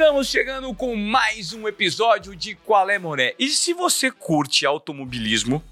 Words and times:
Estamos 0.00 0.28
chegando 0.28 0.74
com 0.74 0.96
mais 0.96 1.52
um 1.52 1.68
episódio 1.68 2.34
de 2.34 2.54
Qual 2.54 2.88
é 2.88 2.98
Moré. 2.98 3.34
E 3.38 3.50
se 3.50 3.74
você 3.74 4.10
curte 4.10 4.64
automobilismo, 4.64 5.62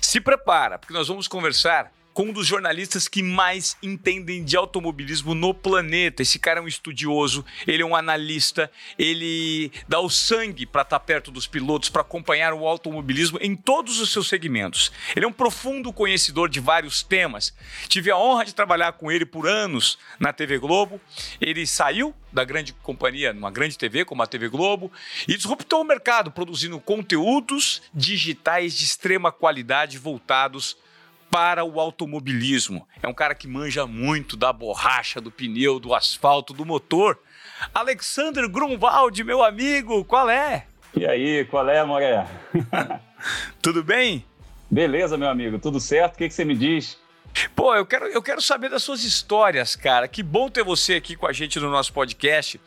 se 0.00 0.20
prepara, 0.20 0.80
porque 0.80 0.92
nós 0.92 1.06
vamos 1.06 1.28
conversar 1.28 1.92
com 2.12 2.24
um 2.24 2.32
dos 2.32 2.46
jornalistas 2.46 3.08
que 3.08 3.22
mais 3.22 3.76
entendem 3.82 4.44
de 4.44 4.56
automobilismo 4.56 5.34
no 5.34 5.54
planeta. 5.54 6.22
Esse 6.22 6.38
cara 6.38 6.60
é 6.60 6.62
um 6.62 6.68
estudioso, 6.68 7.44
ele 7.66 7.82
é 7.82 7.86
um 7.86 7.96
analista, 7.96 8.70
ele 8.98 9.72
dá 9.88 10.00
o 10.00 10.10
sangue 10.10 10.66
para 10.66 10.82
estar 10.82 10.98
tá 10.98 11.04
perto 11.04 11.30
dos 11.30 11.46
pilotos, 11.46 11.88
para 11.88 12.02
acompanhar 12.02 12.52
o 12.52 12.66
automobilismo 12.66 13.38
em 13.40 13.56
todos 13.56 14.00
os 14.00 14.12
seus 14.12 14.28
segmentos. 14.28 14.92
Ele 15.14 15.24
é 15.24 15.28
um 15.28 15.32
profundo 15.32 15.92
conhecedor 15.92 16.48
de 16.48 16.60
vários 16.60 17.02
temas. 17.02 17.54
Tive 17.88 18.10
a 18.10 18.16
honra 18.16 18.44
de 18.44 18.54
trabalhar 18.54 18.92
com 18.92 19.10
ele 19.10 19.24
por 19.24 19.46
anos 19.46 19.98
na 20.18 20.32
TV 20.32 20.58
Globo. 20.58 21.00
Ele 21.40 21.66
saiu 21.66 22.14
da 22.32 22.44
grande 22.44 22.72
companhia, 22.72 23.32
numa 23.32 23.50
grande 23.50 23.76
TV 23.76 24.04
como 24.04 24.22
a 24.22 24.26
TV 24.26 24.48
Globo, 24.48 24.90
e 25.28 25.36
disruptou 25.36 25.82
o 25.82 25.84
mercado 25.84 26.30
produzindo 26.30 26.80
conteúdos 26.80 27.82
digitais 27.92 28.74
de 28.74 28.84
extrema 28.84 29.30
qualidade 29.30 29.98
voltados 29.98 30.76
para 31.32 31.64
o 31.64 31.80
automobilismo. 31.80 32.86
É 33.02 33.08
um 33.08 33.14
cara 33.14 33.34
que 33.34 33.48
manja 33.48 33.86
muito 33.86 34.36
da 34.36 34.52
borracha, 34.52 35.18
do 35.18 35.30
pneu, 35.30 35.80
do 35.80 35.94
asfalto, 35.94 36.52
do 36.52 36.66
motor. 36.66 37.18
Alexander 37.74 38.46
Grunwald, 38.50 39.24
meu 39.24 39.42
amigo, 39.42 40.04
qual 40.04 40.28
é? 40.28 40.66
E 40.94 41.06
aí, 41.06 41.46
qual 41.46 41.66
é, 41.70 41.82
Moré? 41.82 42.26
Tudo 43.62 43.82
bem? 43.82 44.26
Beleza, 44.70 45.16
meu 45.16 45.28
amigo, 45.28 45.58
tudo 45.58 45.78
certo? 45.78 46.14
O 46.14 46.18
que, 46.18 46.28
que 46.28 46.34
você 46.34 46.44
me 46.44 46.56
diz? 46.56 46.98
Pô, 47.54 47.74
eu 47.74 47.86
quero, 47.86 48.06
eu 48.06 48.22
quero 48.22 48.42
saber 48.42 48.68
das 48.68 48.82
suas 48.82 49.04
histórias, 49.04 49.74
cara. 49.76 50.06
Que 50.06 50.22
bom 50.22 50.48
ter 50.48 50.62
você 50.62 50.94
aqui 50.94 51.16
com 51.16 51.26
a 51.26 51.32
gente 51.32 51.58
no 51.58 51.70
nosso 51.70 51.92
podcast. 51.92 52.60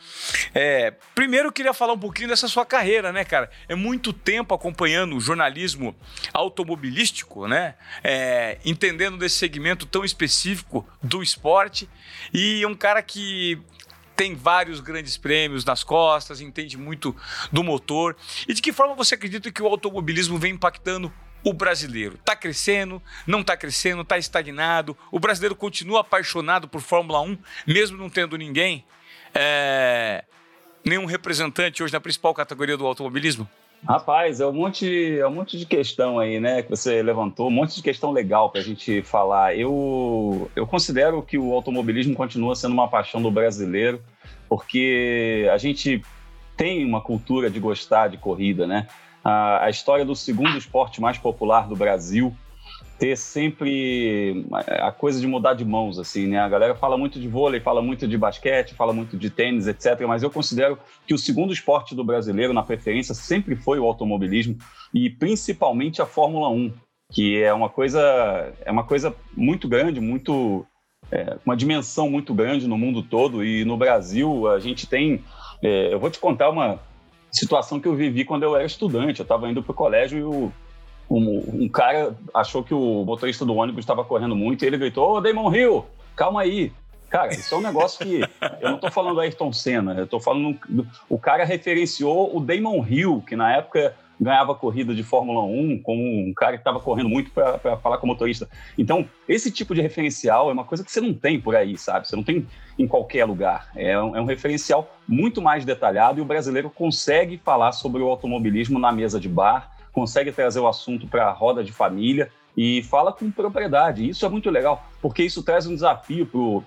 É, 0.53 0.91
primeiro, 1.13 1.49
eu 1.49 1.52
queria 1.52 1.73
falar 1.73 1.94
um 1.94 1.99
pouquinho 1.99 2.30
dessa 2.30 2.47
sua 2.47 2.66
carreira, 2.66 3.11
né, 3.11 3.23
cara? 3.23 3.49
É 3.67 3.75
muito 3.75 4.11
tempo 4.11 4.53
acompanhando 4.53 5.16
o 5.16 5.19
jornalismo 5.19 5.95
automobilístico, 6.33 7.47
né? 7.47 7.75
É, 8.03 8.57
entendendo 8.66 9.17
desse 9.17 9.38
segmento 9.38 9.85
tão 9.85 10.03
específico 10.03 10.88
do 11.02 11.22
esporte. 11.22 11.89
E 12.33 12.66
um 12.66 12.75
cara 12.75 13.02
que 13.02 13.61
tem 14.16 14.33
vários 14.33 14.79
grandes 14.79 15.17
prêmios 15.17 15.66
nas 15.66 15.83
costas, 15.83 16.39
entende 16.39 16.77
muito 16.77 17.16
do 17.52 17.63
motor. 17.63 18.16
E 18.47 18.53
de 18.53 18.61
que 18.61 18.72
forma 18.72 18.95
você 18.95 19.16
acredita 19.16 19.52
que 19.52 19.61
o 19.61 19.67
automobilismo 19.67 20.38
vem 20.38 20.53
impactando 20.53 21.11
o 21.45 21.53
brasileiro? 21.53 22.15
Está 22.15 22.35
crescendo? 22.35 23.01
Não 23.27 23.41
está 23.41 23.55
crescendo? 23.55 24.01
Está 24.01 24.17
estagnado? 24.17 24.97
O 25.11 25.19
brasileiro 25.19 25.55
continua 25.55 26.01
apaixonado 26.01 26.67
por 26.67 26.81
Fórmula 26.81 27.21
1, 27.21 27.38
mesmo 27.67 27.97
não 27.97 28.09
tendo 28.09 28.35
ninguém? 28.35 28.83
É... 29.33 30.25
Nenhum 30.83 31.05
representante 31.05 31.83
hoje 31.83 31.93
na 31.93 32.01
principal 32.01 32.33
categoria 32.33 32.75
do 32.75 32.85
automobilismo? 32.85 33.47
Rapaz, 33.88 34.39
é 34.39 34.47
um 34.47 34.53
monte, 34.53 35.19
é 35.19 35.27
um 35.27 35.33
monte 35.33 35.59
de 35.59 35.66
questão 35.66 36.17
aí, 36.17 36.39
né, 36.39 36.63
que 36.63 36.69
você 36.71 37.03
levantou, 37.03 37.47
um 37.47 37.51
monte 37.51 37.75
de 37.75 37.83
questão 37.83 38.11
legal 38.11 38.49
para 38.49 38.61
a 38.61 38.63
gente 38.63 39.03
falar. 39.03 39.55
Eu, 39.55 40.49
eu 40.55 40.66
considero 40.66 41.21
que 41.21 41.38
o 41.38 41.53
automobilismo 41.53 42.16
continua 42.16 42.55
sendo 42.55 42.73
uma 42.73 42.88
paixão 42.88 43.21
do 43.21 43.29
brasileiro, 43.29 44.01
porque 44.49 45.47
a 45.53 45.57
gente 45.59 46.01
tem 46.57 46.83
uma 46.83 47.01
cultura 47.01 47.47
de 47.47 47.59
gostar 47.59 48.07
de 48.07 48.17
corrida, 48.17 48.66
né? 48.66 48.88
A, 49.25 49.65
a 49.65 49.69
história 49.71 50.05
do 50.05 50.15
segundo 50.15 50.55
esporte 50.55 51.01
mais 51.01 51.17
popular 51.17 51.67
do 51.67 51.75
Brasil 51.75 52.31
ter 52.97 53.17
sempre 53.17 54.45
a 54.79 54.91
coisa 54.91 55.19
de 55.19 55.27
mudar 55.27 55.53
de 55.53 55.65
mãos, 55.65 55.99
assim, 55.99 56.27
né? 56.27 56.39
A 56.39 56.47
galera 56.47 56.75
fala 56.75 56.97
muito 56.97 57.19
de 57.19 57.27
vôlei, 57.27 57.59
fala 57.59 57.81
muito 57.81 58.07
de 58.07 58.17
basquete, 58.17 58.73
fala 58.73 58.93
muito 58.93 59.17
de 59.17 59.29
tênis, 59.29 59.67
etc. 59.67 60.01
Mas 60.07 60.23
eu 60.23 60.29
considero 60.29 60.77
que 61.05 61.13
o 61.13 61.17
segundo 61.17 61.51
esporte 61.51 61.93
do 61.93 62.05
brasileiro, 62.05 62.53
na 62.53 62.63
preferência, 62.63 63.13
sempre 63.13 63.55
foi 63.55 63.79
o 63.79 63.85
automobilismo 63.85 64.57
e 64.94 65.09
principalmente 65.09 66.01
a 66.01 66.05
Fórmula 66.05 66.47
1, 66.47 66.71
que 67.11 67.41
é 67.41 67.53
uma 67.53 67.67
coisa, 67.67 68.53
é 68.63 68.71
uma 68.71 68.85
coisa 68.85 69.13
muito 69.35 69.67
grande, 69.67 70.00
muito 70.00 70.66
é, 71.11 71.38
uma 71.45 71.57
dimensão 71.57 72.09
muito 72.09 72.33
grande 72.33 72.66
no 72.66 72.77
mundo 72.77 73.03
todo 73.03 73.44
e 73.44 73.66
no 73.66 73.75
Brasil 73.75 74.47
a 74.50 74.59
gente 74.59 74.88
tem. 74.88 75.21
É, 75.61 75.94
eu 75.94 76.00
vou 76.00 76.09
te 76.09 76.19
contar 76.19 76.50
uma 76.50 76.79
situação 77.35 77.79
que 77.79 77.88
eu 77.88 77.96
vivi 77.96 78.23
quando 78.23 78.44
eu 78.44 78.56
era 78.56 78.66
estudante. 78.66 79.19
Eu 79.19 79.23
estava 79.23 79.50
indo 79.50 79.62
para 79.62 79.72
o 79.72 79.75
colégio 79.75 80.19
e 80.19 80.23
o, 80.23 80.51
um, 81.09 81.63
um, 81.63 81.69
cara 81.69 82.16
achou 82.34 82.63
que 82.63 82.73
o 82.73 83.03
motorista 83.03 83.46
do 83.46 83.56
ônibus 83.56 83.84
estava 83.84 84.03
correndo 84.03 84.35
muito 84.35 84.63
e 84.63 84.68
ele 84.68 84.78
gritou: 84.78 85.18
Ô, 85.18 85.22
Damon 85.22 85.53
Hill, 85.53 85.85
calma 86.16 86.41
aí. 86.41 86.72
Cara, 87.09 87.34
isso 87.34 87.53
é 87.53 87.57
um 87.57 87.62
negócio 87.62 88.06
que. 88.06 88.22
Eu 88.62 88.69
não 88.69 88.75
estou 88.75 88.91
falando 88.91 89.16
do 89.16 89.22
Ayrton 89.22 89.51
Senna, 89.53 89.94
eu 89.94 90.06
estou 90.06 90.19
falando. 90.19 90.57
O 91.07 91.19
cara 91.19 91.45
referenciou 91.45 92.35
o 92.35 92.40
Damon 92.40 92.85
Hill, 92.88 93.24
que 93.28 93.35
na 93.35 93.56
época 93.56 93.95
ganhava 94.19 94.55
corrida 94.55 94.93
de 94.93 95.03
Fórmula 95.03 95.43
1 95.43 95.81
como 95.83 96.01
um 96.01 96.33
cara 96.33 96.53
que 96.53 96.61
estava 96.61 96.79
correndo 96.79 97.09
muito 97.09 97.31
para 97.31 97.77
falar 97.77 97.97
com 97.97 98.05
o 98.05 98.09
motorista. 98.09 98.49
Então, 98.77 99.07
esse 99.27 99.51
tipo 99.51 99.75
de 99.75 99.81
referencial 99.81 100.49
é 100.49 100.53
uma 100.53 100.63
coisa 100.63 100.83
que 100.83 100.91
você 100.91 101.01
não 101.01 101.13
tem 101.13 101.39
por 101.39 101.55
aí, 101.55 101.77
sabe? 101.77 102.07
Você 102.07 102.15
não 102.15 102.23
tem 102.23 102.47
em 102.77 102.87
qualquer 102.87 103.25
lugar. 103.25 103.69
É 103.75 103.99
um, 104.01 104.15
é 104.15 104.21
um 104.21 104.25
referencial 104.25 104.89
muito 105.07 105.41
mais 105.41 105.65
detalhado 105.65 106.19
e 106.19 106.21
o 106.21 106.25
brasileiro 106.25 106.69
consegue 106.69 107.37
falar 107.37 107.71
sobre 107.71 108.01
o 108.01 108.07
automobilismo 108.07 108.79
na 108.79 108.91
mesa 108.91 109.19
de 109.19 109.29
bar, 109.29 109.71
consegue 109.91 110.31
trazer 110.31 110.59
o 110.59 110.67
assunto 110.67 111.07
para 111.07 111.27
a 111.27 111.31
roda 111.31 111.63
de 111.63 111.71
família 111.71 112.29
e 112.55 112.83
fala 112.83 113.11
com 113.11 113.29
propriedade. 113.29 114.07
Isso 114.07 114.25
é 114.25 114.29
muito 114.29 114.49
legal, 114.49 114.85
porque 115.01 115.23
isso 115.23 115.43
traz 115.43 115.67
um 115.67 115.73
desafio 115.73 116.63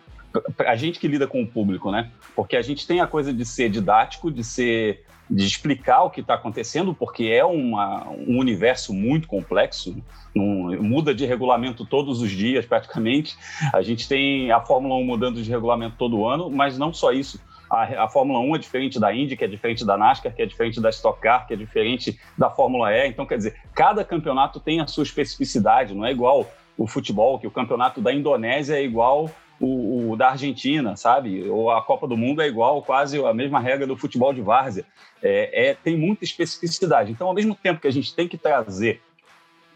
para 0.56 0.72
a 0.72 0.76
gente 0.76 0.98
que 0.98 1.08
lida 1.08 1.26
com 1.26 1.42
o 1.42 1.46
público, 1.46 1.90
né? 1.90 2.10
Porque 2.36 2.56
a 2.56 2.62
gente 2.62 2.86
tem 2.86 3.00
a 3.00 3.06
coisa 3.06 3.32
de 3.32 3.44
ser 3.44 3.70
didático, 3.70 4.30
de 4.30 4.44
ser 4.44 5.04
de 5.30 5.44
explicar 5.44 6.02
o 6.02 6.10
que 6.10 6.20
está 6.20 6.34
acontecendo, 6.34 6.94
porque 6.94 7.24
é 7.24 7.44
uma, 7.44 8.08
um 8.10 8.38
universo 8.38 8.94
muito 8.94 9.28
complexo, 9.28 9.96
muda 10.34 11.14
de 11.14 11.26
regulamento 11.26 11.84
todos 11.84 12.22
os 12.22 12.30
dias 12.30 12.64
praticamente. 12.64 13.36
A 13.72 13.82
gente 13.82 14.08
tem 14.08 14.50
a 14.50 14.60
Fórmula 14.60 14.94
1 14.96 15.04
mudando 15.04 15.42
de 15.42 15.50
regulamento 15.50 15.96
todo 15.98 16.26
ano, 16.26 16.50
mas 16.50 16.78
não 16.78 16.92
só 16.92 17.12
isso. 17.12 17.40
A, 17.70 18.04
a, 18.04 18.08
Fórmula 18.08 18.40
1 18.40 18.56
é 18.56 18.58
diferente 18.58 18.98
da 18.98 19.14
Indy, 19.14 19.36
que 19.36 19.44
é 19.44 19.48
diferente 19.48 19.84
da 19.84 19.96
NASCAR, 19.96 20.34
que 20.34 20.40
é 20.40 20.46
diferente 20.46 20.80
da 20.80 20.88
Stock 20.88 21.20
Car, 21.20 21.46
que 21.46 21.52
é 21.52 21.56
diferente 21.56 22.18
da 22.36 22.48
Fórmula 22.48 22.90
E. 22.90 23.08
Então, 23.08 23.26
quer 23.26 23.36
dizer, 23.36 23.56
cada 23.74 24.04
campeonato 24.04 24.58
tem 24.58 24.80
a 24.80 24.86
sua 24.86 25.02
especificidade, 25.02 25.94
não 25.94 26.06
é 26.06 26.10
igual 26.10 26.48
o 26.78 26.86
futebol, 26.86 27.38
que 27.38 27.46
o 27.46 27.50
campeonato 27.50 28.00
da 28.00 28.12
Indonésia 28.12 28.76
é 28.76 28.82
igual 28.82 29.30
o, 29.60 30.10
o, 30.10 30.16
da 30.16 30.30
Argentina, 30.30 30.96
sabe? 30.96 31.48
Ou 31.48 31.70
a 31.70 31.82
Copa 31.82 32.06
do 32.06 32.16
Mundo 32.16 32.40
é 32.40 32.48
igual, 32.48 32.82
quase 32.82 33.22
a 33.24 33.34
mesma 33.34 33.60
regra 33.60 33.86
do 33.86 33.96
futebol 33.96 34.32
de 34.32 34.40
várzea. 34.40 34.84
É, 35.22 35.70
é, 35.70 35.74
tem 35.74 35.96
muita 35.96 36.24
especificidade. 36.24 37.10
Então, 37.10 37.26
ao 37.26 37.34
mesmo 37.34 37.54
tempo 37.54 37.80
que 37.80 37.88
a 37.88 37.92
gente 37.92 38.14
tem 38.14 38.28
que 38.28 38.38
trazer 38.38 39.00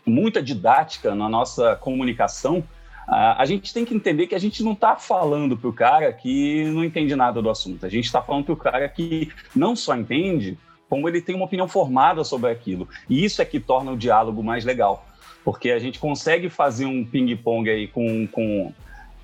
muita 0.07 0.43
didática 0.43 1.15
na 1.15 1.29
nossa 1.29 1.77
comunicação, 1.77 2.63
a, 3.09 3.43
a 3.43 3.45
gente 3.45 3.75
tem 3.75 3.85
que 3.85 3.95
entender 3.95 4.27
que 4.27 4.35
a 4.35 4.41
gente 4.41 4.63
não 4.63 4.73
está 4.73 4.97
falando 4.97 5.57
para 5.57 5.69
o 5.69 5.73
cara 5.73 6.13
que 6.13 6.65
não 6.67 6.85
entende 6.85 7.15
nada 7.17 7.43
do 7.43 7.51
assunto. 7.51 7.85
A 7.85 7.89
gente 7.89 8.05
está 8.05 8.23
falando 8.23 8.45
para 8.45 8.55
o 8.55 8.57
cara 8.57 8.89
que 8.89 9.33
não 9.55 9.75
só 9.75 9.97
entende, 9.97 10.57
como 10.89 11.09
ele 11.09 11.21
tem 11.21 11.35
uma 11.35 11.47
opinião 11.47 11.67
formada 11.67 12.23
sobre 12.23 12.51
aquilo. 12.51 12.89
E 13.09 13.25
isso 13.25 13.43
é 13.43 13.45
que 13.45 13.59
torna 13.59 13.93
o 13.93 13.97
diálogo 13.97 14.43
mais 14.43 14.65
legal. 14.65 15.07
Porque 15.45 15.71
a 15.71 15.79
gente 15.79 15.99
consegue 15.99 16.49
fazer 16.49 16.87
um 16.87 17.05
ping-pong 17.05 17.69
aí 17.69 17.89
com, 17.89 18.27
com 18.29 18.73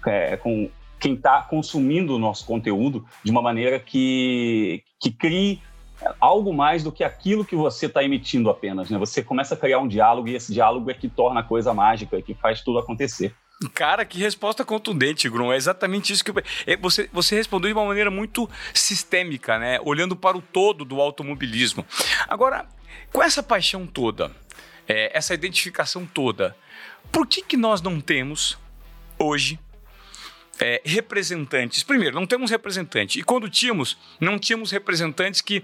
é, 0.06 0.36
com 0.36 0.70
quem 0.98 1.14
está 1.14 1.42
consumindo 1.42 2.14
o 2.14 2.19
nosso 2.19 2.44
conteúdo 2.44 3.06
de 3.22 3.31
uma 3.31 3.41
maneira 3.41 3.78
que, 3.78 4.82
que 5.00 5.10
crie 5.10 5.60
algo 6.20 6.53
mais 6.53 6.82
do 6.82 6.92
que 6.92 7.03
aquilo 7.03 7.44
que 7.44 7.56
você 7.56 7.86
está 7.86 8.03
emitindo 8.03 8.50
apenas. 8.50 8.91
Né? 8.91 8.98
Você 8.98 9.22
começa 9.22 9.54
a 9.54 9.56
criar 9.56 9.78
um 9.78 9.88
diálogo 9.88 10.28
e 10.28 10.34
esse 10.34 10.53
diálogo 10.53 10.91
é 10.91 10.94
que 10.94 11.09
torna 11.09 11.41
a 11.41 11.42
coisa 11.42 11.75
mágica, 11.75 12.16
é 12.16 12.22
que 12.22 12.34
faz 12.34 12.60
tudo 12.62 12.78
acontecer. 12.78 13.34
Cara, 13.75 14.04
que 14.04 14.20
resposta 14.20 14.64
contundente, 14.64 15.28
Grum. 15.28 15.53
É 15.53 15.56
exatamente 15.56 16.12
isso 16.12 16.24
que 16.24 16.30
eu... 16.30 16.34
É, 16.65 16.77
você, 16.77 17.09
você 17.12 17.34
respondeu 17.34 17.68
de 17.68 17.77
uma 17.77 17.86
maneira 17.86 18.10
muito 18.10 18.48
sistêmica, 18.72 19.59
né? 19.59 19.80
Olhando 19.84 20.15
para 20.15 20.36
o 20.36 20.42
todo 20.42 20.84
do 20.84 21.01
automobilismo. 21.01 21.84
Agora, 22.28 22.66
com 23.12 23.21
essa 23.21 23.42
paixão 23.42 23.84
toda, 23.84 24.30
é, 24.86 25.16
essa 25.16 25.34
identificação 25.34 26.06
toda, 26.06 26.56
por 27.10 27.27
que, 27.27 27.42
que 27.42 27.56
nós 27.56 27.83
não 27.83 28.01
temos 28.01 28.56
hoje 29.18 29.59
é, 30.60 30.81
representantes. 30.84 31.83
Primeiro, 31.83 32.15
não 32.15 32.27
temos 32.27 32.51
representante. 32.51 33.19
E 33.19 33.22
quando 33.22 33.49
tínhamos, 33.49 33.97
não 34.21 34.39
tínhamos 34.39 34.71
representantes 34.71 35.41
que 35.41 35.63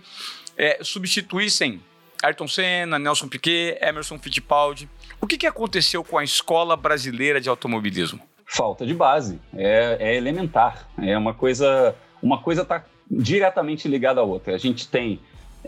é, 0.56 0.78
substituíssem 0.82 1.80
Ayrton 2.22 2.48
Senna, 2.48 2.98
Nelson 2.98 3.28
Piquet, 3.28 3.78
Emerson 3.80 4.18
Fittipaldi. 4.18 4.88
O 5.20 5.26
que, 5.26 5.36
que 5.36 5.46
aconteceu 5.46 6.02
com 6.02 6.16
a 6.16 6.24
escola 6.24 6.76
brasileira 6.76 7.40
de 7.40 7.48
automobilismo? 7.48 8.20
Falta 8.46 8.86
de 8.86 8.94
base. 8.94 9.38
É, 9.54 9.96
é 10.00 10.16
elementar. 10.16 10.88
É 10.98 11.16
uma 11.16 11.34
coisa. 11.34 11.94
Uma 12.22 12.38
coisa 12.40 12.62
está 12.62 12.84
diretamente 13.10 13.86
ligada 13.86 14.20
à 14.20 14.24
outra. 14.24 14.54
A 14.54 14.58
gente 14.58 14.88
tem 14.88 15.20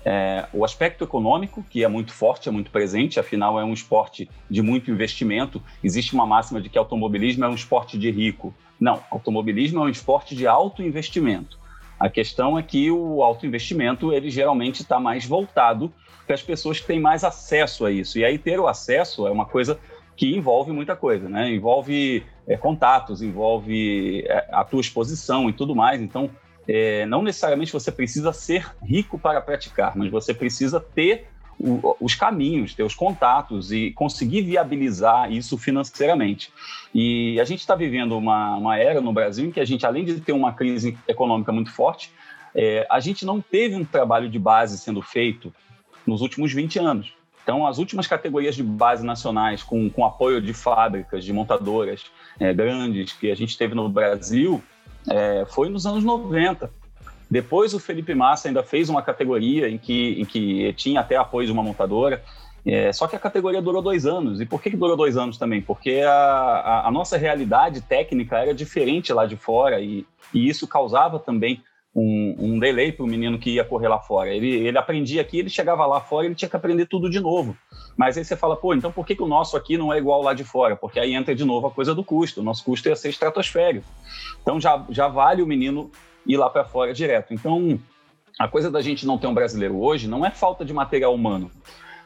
é, 0.05 0.47
o 0.53 0.65
aspecto 0.65 1.05
econômico, 1.05 1.65
que 1.69 1.85
é 1.85 1.89
muito 1.89 2.13
forte, 2.13 2.49
é 2.49 2.53
muito 2.53 2.71
presente, 2.71 3.19
afinal 3.21 3.59
é 3.59 3.65
um 3.65 3.73
esporte 3.73 4.29
de 4.51 4.63
muito 4.63 4.91
investimento. 4.91 5.63
Existe 5.83 6.15
uma 6.15 6.27
máxima 6.27 6.61
de 6.61 6.69
que 6.69 6.79
automobilismo 6.79 7.45
é 7.45 7.49
um 7.49 7.55
esporte 7.55 7.99
de 7.99 8.11
rico. 8.11 8.55
Não, 8.79 9.03
automobilismo 9.11 9.81
é 9.81 9.83
um 9.83 9.89
esporte 9.89 10.35
de 10.35 10.47
alto 10.47 10.83
investimento. 10.83 11.59
A 11.99 12.11
questão 12.11 12.59
é 12.59 12.63
que 12.63 12.91
o 12.91 13.23
alto 13.23 13.47
investimento 13.47 14.13
ele 14.13 14.31
geralmente 14.31 14.83
está 14.83 15.01
mais 15.01 15.25
voltado 15.25 15.93
para 16.27 16.35
as 16.35 16.43
pessoas 16.43 16.81
que 16.81 16.87
têm 16.87 17.01
mais 17.01 17.25
acesso 17.25 17.87
a 17.87 17.91
isso. 17.91 18.19
E 18.19 18.25
aí 18.25 18.39
ter 18.39 18.61
o 18.61 18.67
acesso 18.67 19.27
é 19.27 19.31
uma 19.31 19.47
coisa 19.47 19.79
que 20.17 20.35
envolve 20.35 20.73
muita 20.73 20.97
coisa, 20.97 21.29
né? 21.29 21.51
Envolve 21.51 22.25
é, 22.47 22.57
contatos, 22.57 23.23
envolve 23.23 24.25
é, 24.27 24.49
a 24.51 24.65
tua 24.65 24.81
exposição 24.81 25.49
e 25.49 25.53
tudo 25.53 25.75
mais. 25.75 26.01
Então, 26.01 26.31
é, 26.69 27.07
não 27.07 27.23
necessariamente 27.23 27.73
você 27.73 27.93
precisa 27.93 28.33
ser 28.33 28.67
rico 28.83 29.19
para 29.19 29.41
praticar, 29.41 29.97
mas 29.97 30.11
você 30.11 30.35
precisa 30.35 30.81
ter 30.81 31.29
os 31.59 32.15
caminhos, 32.15 32.75
ter 32.75 32.83
os 32.83 32.95
contatos 32.95 33.73
e 33.73 33.91
conseguir 33.93 34.43
viabilizar 34.43 35.33
isso 35.33 35.57
financeiramente. 35.57 36.53
E 36.95 37.41
a 37.41 37.45
gente 37.45 37.61
está 37.61 37.75
vivendo 37.75 38.17
uma, 38.17 38.57
uma, 38.57 38.79
era 38.79 39.01
no 39.01 39.13
Brasil 39.13 39.47
em 39.47 39.51
que 39.51 39.61
a 39.61 39.65
gente, 39.65 39.87
além 39.87 40.05
de 40.05 40.21
ter 40.21 40.33
uma 40.33 40.53
crise 40.53 40.99
econômica 41.09 41.53
muito 41.53 41.73
forte, 41.73 42.13
é, 42.55 42.87
a 42.91 43.01
gente 43.01 43.25
não 43.25 43.41
teve 43.41 43.75
um 43.75 43.85
trabalho 43.85 44.29
de 44.29 44.39
base 44.39 44.79
sendo 44.79 45.01
feito 45.01 45.53
nos 46.07 46.21
últimos 46.21 46.53
20 46.53 46.79
anos. 46.79 47.13
Então, 47.43 47.67
as 47.67 47.79
últimas 47.79 48.07
categorias 48.07 48.57
de 48.57 48.63
base 48.63 49.05
nacionais, 49.07 49.63
com, 49.63 49.89
com 49.89 50.05
apoio 50.05 50.43
de 50.43 50.53
fábricas, 50.53 51.25
de 51.25 51.33
montadoras 51.33 52.05
é, 52.41 52.53
grandes 52.53 53.13
que 53.13 53.31
a 53.31 53.35
gente 53.37 53.57
teve 53.57 53.75
no 53.75 53.89
Brasil, 53.89 54.63
é, 55.09 55.45
foi 55.49 55.69
nos 55.69 55.87
anos 55.87 56.03
90. 56.03 56.69
Depois 57.31 57.75
o 57.75 57.81
Felipe 57.81 58.15
Massa 58.15 58.49
ainda 58.49 58.63
fez 58.63 58.89
uma 58.89 59.03
categoria 59.03 59.69
em 59.69 59.79
que, 59.79 60.21
em 60.21 60.25
que 60.25 60.73
tinha 60.75 61.01
até 61.01 61.17
apoio 61.17 61.47
de 61.47 61.53
uma 61.53 61.63
montadora, 61.63 62.23
é, 62.65 62.93
só 62.93 63.07
que 63.07 63.15
a 63.15 63.19
categoria 63.19 63.63
durou 63.63 63.81
dois 63.81 64.07
anos. 64.07 64.41
E 64.41 64.47
por 64.47 64.61
que, 64.61 64.71
que 64.71 64.77
durou 64.77 64.97
dois 64.97 65.17
anos 65.17 65.39
também? 65.39 65.61
Porque 65.61 66.03
a, 66.05 66.13
a, 66.13 66.89
a 66.89 66.91
nossa 66.91 67.17
realidade 67.17 67.81
técnica 67.81 68.39
era 68.39 68.53
diferente 68.53 69.13
lá 69.13 69.25
de 69.27 69.37
fora 69.37 69.81
e, 69.81 70.05
e 70.35 70.49
isso 70.49 70.67
causava 70.67 71.19
também 71.19 71.63
um, 71.95 72.35
um 72.39 72.59
delay 72.59 72.93
para 72.93 73.05
o 73.05 73.09
menino 73.09 73.39
que 73.39 73.51
ia 73.51 73.65
correr 73.65 73.89
lá 73.89 73.99
fora. 73.99 74.31
Ele, 74.31 74.49
ele 74.49 74.77
aprendia 74.77 75.23
aqui, 75.23 75.39
ele 75.39 75.49
chegava 75.49 75.87
lá 75.87 76.01
fora, 76.01 76.27
ele 76.27 76.35
tinha 76.35 76.49
que 76.49 76.57
aprender 76.57 76.87
tudo 76.87 77.09
de 77.09 77.19
novo. 77.19 77.57
Mas 77.97 78.19
aí 78.19 78.25
você 78.25 78.37
fala, 78.37 78.55
pô, 78.55 78.75
então 78.75 78.93
por 78.93 79.07
que, 79.07 79.17
que 79.17 79.23
o 79.23 79.29
nosso 79.29 79.57
aqui 79.57 79.79
não 79.79 79.93
é 79.93 79.97
igual 79.97 80.21
lá 80.21 80.35
de 80.35 80.45
fora? 80.45 80.77
Porque 80.77 81.01
aí 81.01 81.15
entra 81.15 81.35
de 81.35 81.45
novo 81.45 81.69
a 81.69 81.71
coisa 81.71 81.95
do 81.95 82.05
custo. 82.05 82.41
O 82.41 82.45
nosso 82.45 82.63
custo 82.65 82.89
ia 82.89 82.97
ser 82.97 83.09
estratosférico. 83.09 83.87
Então 84.43 84.61
já, 84.61 84.85
já 84.91 85.09
vale 85.09 85.41
o 85.41 85.47
menino 85.47 85.91
ir 86.27 86.37
lá 86.37 86.51
para 86.51 86.65
fora 86.65 86.93
direto. 86.93 87.33
Então, 87.33 87.79
a 88.39 88.47
coisa 88.47 88.71
da 88.71 88.81
gente 88.81 89.07
não 89.07 89.19
ter 89.19 89.27
um 89.27 89.35
brasileiro 89.35 89.81
hoje 89.81 90.09
não 90.09 90.25
é 90.25 90.31
falta 90.31 90.65
de 90.65 90.73
material 90.73 91.15
humano. 91.15 91.51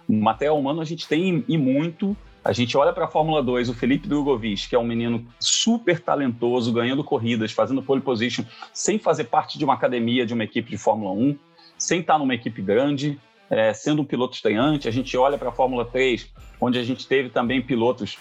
Material 0.09 0.59
humano 0.59 0.81
a 0.81 0.85
gente 0.85 1.09
tem 1.09 1.45
e 1.49 1.57
muito. 1.57 2.17
A 2.43 2.53
gente 2.53 2.77
olha 2.77 2.93
para 2.93 3.05
a 3.05 3.09
Fórmula 3.09 3.43
2, 3.43 3.69
o 3.69 3.75
Felipe 3.75 4.09
Drogovic, 4.09 4.69
que 4.69 4.75
é 4.75 4.79
um 4.79 4.85
menino 4.85 5.27
super 5.39 6.01
talentoso, 6.01 6.73
ganhando 6.73 7.05
corridas, 7.05 7.53
fazendo 7.53 7.83
pole 7.83 8.01
position, 8.01 8.45
sem 8.73 8.99
fazer 8.99 9.25
parte 9.25 9.59
de 9.59 9.65
uma 9.65 9.75
academia, 9.75 10.25
de 10.25 10.33
uma 10.33 10.45
equipe 10.45 10.71
de 10.71 10.79
Fórmula 10.79 11.13
1, 11.13 11.39
sem 11.77 12.01
estar 12.01 12.19
numa 12.19 12.35
equipe 12.35 12.63
grande, 12.63 13.21
é, 13.51 13.75
sendo 13.75 14.01
um 14.01 14.05
piloto 14.05 14.35
estreante. 14.35 14.89
A 14.89 14.91
gente 14.91 15.17
olha 15.19 15.37
para 15.37 15.51
a 15.51 15.53
Fórmula 15.53 15.85
3, 15.85 16.31
onde 16.61 16.79
a 16.79 16.83
gente 16.83 17.07
teve 17.07 17.29
também 17.29 17.61
pilotos 17.61 18.19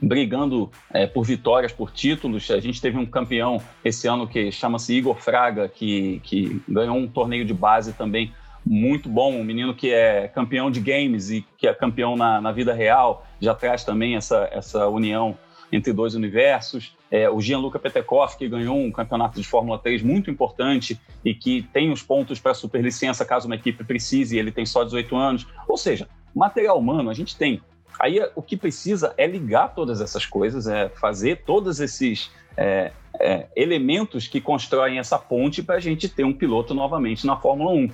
brigando 0.00 0.70
é, 0.92 1.06
por 1.06 1.24
vitórias, 1.24 1.72
por 1.72 1.90
títulos. 1.90 2.50
A 2.50 2.60
gente 2.60 2.80
teve 2.80 2.98
um 2.98 3.06
campeão 3.06 3.60
esse 3.84 4.06
ano 4.06 4.26
que 4.26 4.50
chama-se 4.50 4.94
Igor 4.94 5.16
Fraga, 5.16 5.68
que, 5.68 6.20
que 6.24 6.60
ganhou 6.68 6.96
um 6.96 7.06
torneio 7.06 7.44
de 7.44 7.54
base 7.54 7.92
também 7.92 8.32
muito 8.66 9.08
bom, 9.08 9.34
um 9.34 9.44
menino 9.44 9.74
que 9.74 9.90
é 9.92 10.26
campeão 10.28 10.70
de 10.70 10.80
games 10.80 11.30
e 11.30 11.44
que 11.58 11.68
é 11.68 11.74
campeão 11.74 12.16
na, 12.16 12.40
na 12.40 12.50
vida 12.50 12.72
real, 12.72 13.26
já 13.38 13.54
traz 13.54 13.84
também 13.84 14.16
essa, 14.16 14.48
essa 14.50 14.88
união 14.88 15.36
entre 15.70 15.92
dois 15.92 16.14
universos. 16.14 16.96
É, 17.10 17.28
o 17.28 17.40
Gianluca 17.40 17.78
Petekoff, 17.78 18.36
que 18.38 18.48
ganhou 18.48 18.76
um 18.76 18.90
campeonato 18.90 19.40
de 19.40 19.46
Fórmula 19.46 19.78
3 19.78 20.02
muito 20.02 20.30
importante 20.30 20.98
e 21.24 21.34
que 21.34 21.62
tem 21.72 21.92
os 21.92 22.02
pontos 22.02 22.40
para 22.40 22.54
superlicença 22.54 23.24
caso 23.24 23.46
uma 23.46 23.54
equipe 23.54 23.84
precise, 23.84 24.38
ele 24.38 24.50
tem 24.50 24.64
só 24.64 24.82
18 24.82 25.14
anos. 25.14 25.46
Ou 25.68 25.76
seja, 25.76 26.08
material 26.34 26.78
humano 26.78 27.10
a 27.10 27.14
gente 27.14 27.36
tem. 27.36 27.60
Aí 27.98 28.20
o 28.34 28.42
que 28.42 28.56
precisa 28.56 29.14
é 29.16 29.26
ligar 29.26 29.74
todas 29.74 30.00
essas 30.00 30.26
coisas, 30.26 30.66
é 30.66 30.88
fazer 30.88 31.42
todos 31.44 31.80
esses 31.80 32.30
é, 32.56 32.92
é, 33.20 33.46
elementos 33.54 34.26
que 34.26 34.40
constroem 34.40 34.98
essa 34.98 35.18
ponte 35.18 35.62
para 35.62 35.76
a 35.76 35.80
gente 35.80 36.08
ter 36.08 36.24
um 36.24 36.32
piloto 36.32 36.74
novamente 36.74 37.26
na 37.26 37.36
Fórmula 37.36 37.72
1. 37.72 37.90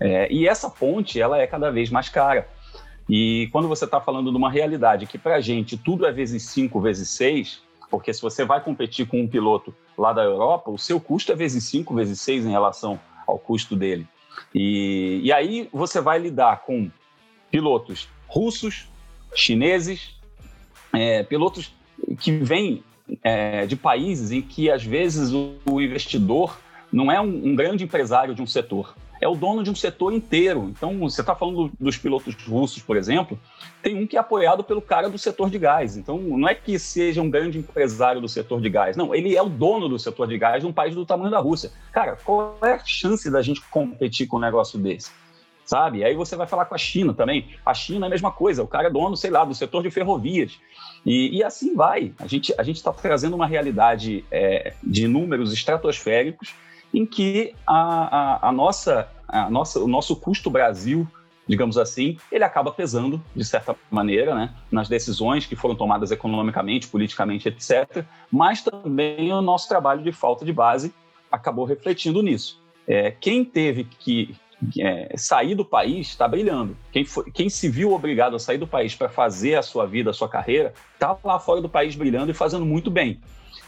É, 0.00 0.32
e 0.32 0.48
essa 0.48 0.70
ponte 0.70 1.20
ela 1.20 1.38
é 1.38 1.46
cada 1.46 1.70
vez 1.70 1.90
mais 1.90 2.08
cara. 2.08 2.48
E 3.08 3.48
quando 3.52 3.68
você 3.68 3.84
está 3.84 4.00
falando 4.00 4.30
de 4.30 4.36
uma 4.36 4.50
realidade 4.50 5.06
que 5.06 5.18
para 5.18 5.36
a 5.36 5.40
gente 5.40 5.76
tudo 5.76 6.06
é 6.06 6.12
vezes 6.12 6.42
5, 6.44 6.80
vezes 6.80 7.10
6, 7.10 7.62
porque 7.90 8.12
se 8.12 8.22
você 8.22 8.44
vai 8.44 8.62
competir 8.62 9.06
com 9.06 9.20
um 9.20 9.28
piloto 9.28 9.74
lá 9.96 10.12
da 10.12 10.22
Europa, 10.22 10.70
o 10.70 10.78
seu 10.78 10.98
custo 10.98 11.30
é 11.32 11.34
vezes 11.34 11.64
5, 11.64 11.94
vezes 11.94 12.20
6 12.20 12.46
em 12.46 12.50
relação 12.50 12.98
ao 13.26 13.38
custo 13.38 13.76
dele. 13.76 14.06
E, 14.54 15.20
e 15.22 15.32
aí 15.32 15.68
você 15.72 16.00
vai 16.00 16.18
lidar 16.18 16.62
com 16.62 16.90
pilotos 17.50 18.08
russos, 18.26 18.88
chineses, 19.34 20.14
é, 20.92 21.22
pilotos 21.22 21.72
que 22.20 22.32
vêm 22.32 22.82
é, 23.22 23.66
de 23.66 23.76
países 23.76 24.30
em 24.32 24.40
que, 24.40 24.70
às 24.70 24.84
vezes, 24.84 25.32
o, 25.32 25.54
o 25.64 25.80
investidor 25.80 26.58
não 26.92 27.10
é 27.10 27.20
um, 27.20 27.48
um, 27.48 27.54
grande 27.54 27.84
empresário 27.84 28.34
de 28.34 28.40
um 28.40 28.46
setor, 28.46 28.94
é 29.20 29.28
o 29.28 29.34
dono 29.34 29.62
de 29.62 29.70
um 29.70 29.74
setor 29.74 30.12
inteiro. 30.12 30.70
Então, 30.70 30.98
você 30.98 31.20
está 31.20 31.34
falando 31.34 31.70
dos 31.80 31.96
pilotos 31.96 32.34
russos, 32.44 32.82
por 32.82 32.96
exemplo, 32.96 33.38
tem 33.82 33.96
um 33.96 34.06
que 34.06 34.16
é 34.16 34.20
apoiado 34.20 34.62
pelo 34.62 34.82
cara 34.82 35.08
do 35.08 35.18
setor 35.18 35.50
de 35.50 35.58
gás. 35.58 35.96
Então, 35.96 36.18
não 36.18 36.48
é 36.48 36.54
que 36.54 36.78
seja 36.78 37.22
um 37.22 37.30
grande 37.30 37.58
empresário 37.58 38.20
do 38.20 38.28
setor 38.28 38.60
de 38.60 38.68
gás, 38.68 38.96
não, 38.96 39.14
ele 39.14 39.36
é 39.36 39.42
o 39.42 39.48
dono 39.48 39.88
do 39.88 39.98
setor 39.98 40.28
de 40.28 40.38
gás 40.38 40.62
de 40.62 40.66
um 40.66 40.72
país 40.72 40.94
do 40.94 41.06
tamanho 41.06 41.30
da 41.30 41.38
Rússia. 41.38 41.70
Cara, 41.92 42.16
qual 42.24 42.56
é 42.62 42.72
a 42.72 42.84
chance 42.84 43.30
da 43.30 43.42
gente 43.42 43.60
competir 43.70 44.26
com 44.26 44.36
um 44.36 44.40
negócio 44.40 44.78
desse? 44.78 45.10
Sabe? 45.64 46.04
Aí 46.04 46.14
você 46.14 46.36
vai 46.36 46.46
falar 46.46 46.66
com 46.66 46.74
a 46.74 46.78
China 46.78 47.14
também. 47.14 47.48
A 47.64 47.74
China 47.74 48.06
é 48.06 48.08
a 48.08 48.10
mesma 48.10 48.30
coisa, 48.30 48.62
o 48.62 48.68
cara 48.68 48.88
é 48.88 48.90
dono, 48.90 49.16
sei 49.16 49.30
lá, 49.30 49.44
do 49.44 49.54
setor 49.54 49.82
de 49.82 49.90
ferrovias. 49.90 50.58
E, 51.04 51.38
e 51.38 51.44
assim 51.44 51.74
vai. 51.74 52.12
A 52.18 52.26
gente 52.26 52.54
a 52.58 52.62
está 52.62 52.92
trazendo 52.92 53.34
uma 53.34 53.46
realidade 53.46 54.24
é, 54.30 54.74
de 54.82 55.06
números 55.06 55.52
estratosféricos 55.52 56.54
em 56.92 57.04
que 57.04 57.54
a, 57.66 58.46
a, 58.46 58.48
a, 58.48 58.52
nossa, 58.52 59.08
a 59.26 59.50
nossa, 59.50 59.80
o 59.80 59.88
nosso 59.88 60.14
custo 60.16 60.48
Brasil, 60.48 61.06
digamos 61.46 61.76
assim, 61.76 62.16
ele 62.30 62.44
acaba 62.44 62.70
pesando, 62.70 63.20
de 63.34 63.44
certa 63.44 63.74
maneira, 63.90 64.34
né, 64.34 64.54
nas 64.70 64.88
decisões 64.88 65.44
que 65.44 65.56
foram 65.56 65.74
tomadas 65.74 66.12
economicamente, 66.12 66.86
politicamente, 66.86 67.48
etc. 67.48 68.04
Mas 68.30 68.62
também 68.62 69.32
o 69.32 69.42
nosso 69.42 69.68
trabalho 69.68 70.02
de 70.02 70.12
falta 70.12 70.44
de 70.44 70.52
base 70.52 70.94
acabou 71.30 71.64
refletindo 71.64 72.22
nisso. 72.22 72.62
É, 72.86 73.10
quem 73.10 73.44
teve 73.44 73.84
que, 73.84 74.34
é, 74.78 75.14
sair 75.16 75.54
do 75.54 75.64
país 75.64 76.08
está 76.08 76.26
brilhando. 76.28 76.76
Quem, 76.92 77.04
foi, 77.04 77.30
quem 77.30 77.48
se 77.48 77.68
viu 77.68 77.92
obrigado 77.92 78.36
a 78.36 78.38
sair 78.38 78.58
do 78.58 78.66
país 78.66 78.94
para 78.94 79.08
fazer 79.08 79.56
a 79.56 79.62
sua 79.62 79.86
vida, 79.86 80.10
a 80.10 80.12
sua 80.12 80.28
carreira, 80.28 80.72
está 80.94 81.16
lá 81.24 81.38
fora 81.38 81.60
do 81.60 81.68
país 81.68 81.94
brilhando 81.94 82.30
e 82.30 82.34
fazendo 82.34 82.64
muito 82.64 82.90
bem. 82.90 83.20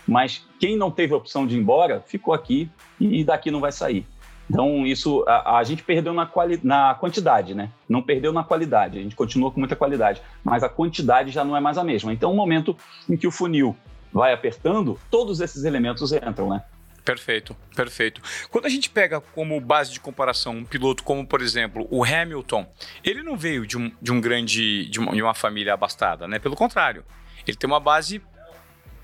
Mas 0.07 0.47
quem 0.61 0.77
não 0.77 0.91
teve 0.91 1.13
a 1.13 1.17
opção 1.17 1.47
de 1.47 1.57
ir 1.57 1.61
embora, 1.61 2.03
ficou 2.07 2.33
aqui 2.33 2.71
e 3.01 3.25
daqui 3.25 3.51
não 3.51 3.61
vai 3.61 3.73
sair. 3.73 4.07
Então, 4.49 4.87
isso 4.87 5.25
a, 5.27 5.59
a 5.59 5.65
gente 5.65 5.83
perdeu 5.83 6.15
na, 6.15 6.25
quali, 6.25 6.61
na 6.63 6.95
quantidade, 6.95 7.55
né? 7.55 7.71
Não 7.89 8.01
perdeu 8.01 8.33
na 8.33 8.45
qualidade, 8.45 8.99
a 8.99 9.03
gente 9.03 9.17
continua 9.17 9.51
com 9.51 9.59
muita 9.59 9.75
qualidade, 9.75 10.23
mas 10.45 10.63
a 10.63 10.69
quantidade 10.69 11.33
já 11.33 11.45
não 11.45 11.57
é 11.57 11.61
mais 11.61 11.77
a 11.77 11.85
mesma. 11.85 12.13
Então, 12.13 12.31
o 12.31 12.37
momento 12.37 12.77
em 13.11 13.17
que 13.17 13.27
o 13.27 13.33
funil 13.33 13.77
vai 14.13 14.33
apertando, 14.33 14.99
todos 15.11 15.41
esses 15.41 15.65
elementos 15.65 16.13
entram, 16.13 16.49
né? 16.49 16.63
Perfeito, 17.07 17.57
perfeito. 17.77 18.21
Quando 18.51 18.67
a 18.67 18.69
gente 18.69 18.91
pega 18.91 19.21
como 19.21 19.61
base 19.61 19.93
de 19.93 20.01
comparação 20.01 20.57
um 20.57 20.65
piloto 20.65 21.05
como, 21.05 21.25
por 21.25 21.41
exemplo, 21.41 21.87
o 21.89 22.03
Hamilton, 22.05 22.69
ele 23.05 23.23
não 23.23 23.37
veio 23.37 23.65
de 23.65 23.79
um, 23.79 23.93
de 24.03 24.11
um 24.11 24.21
grande, 24.21 24.87
de 24.87 24.99
uma, 24.99 25.13
de 25.13 25.23
uma 25.23 25.33
família 25.33 25.73
abastada, 25.73 26.27
né? 26.27 26.41
Pelo 26.41 26.57
contrário, 26.57 27.05
ele 27.47 27.57
tem 27.57 27.71
uma 27.71 27.79
base 27.79 28.21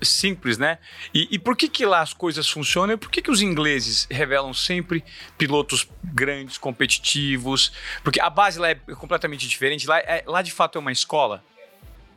simples, 0.01 0.57
né? 0.57 0.79
E, 1.13 1.29
e, 1.31 1.39
por 1.39 1.55
que 1.55 1.69
que 1.69 1.85
lá 1.85 2.01
as 2.01 2.13
coisas 2.13 2.49
funcionam? 2.49 2.95
E 2.95 2.97
por 2.97 3.09
que 3.09 3.21
que 3.21 3.31
os 3.31 3.41
ingleses 3.41 4.05
revelam 4.11 4.53
sempre 4.53 5.01
pilotos 5.37 5.87
grandes, 6.03 6.57
competitivos? 6.57 7.71
Porque 8.03 8.19
a 8.19 8.29
base 8.29 8.59
lá 8.59 8.69
é 8.71 8.75
completamente 8.75 9.47
diferente. 9.47 9.87
Lá, 9.87 9.99
é, 9.99 10.25
lá 10.27 10.41
de 10.41 10.51
fato 10.51 10.77
é 10.77 10.81
uma 10.81 10.91
escola. 10.91 11.41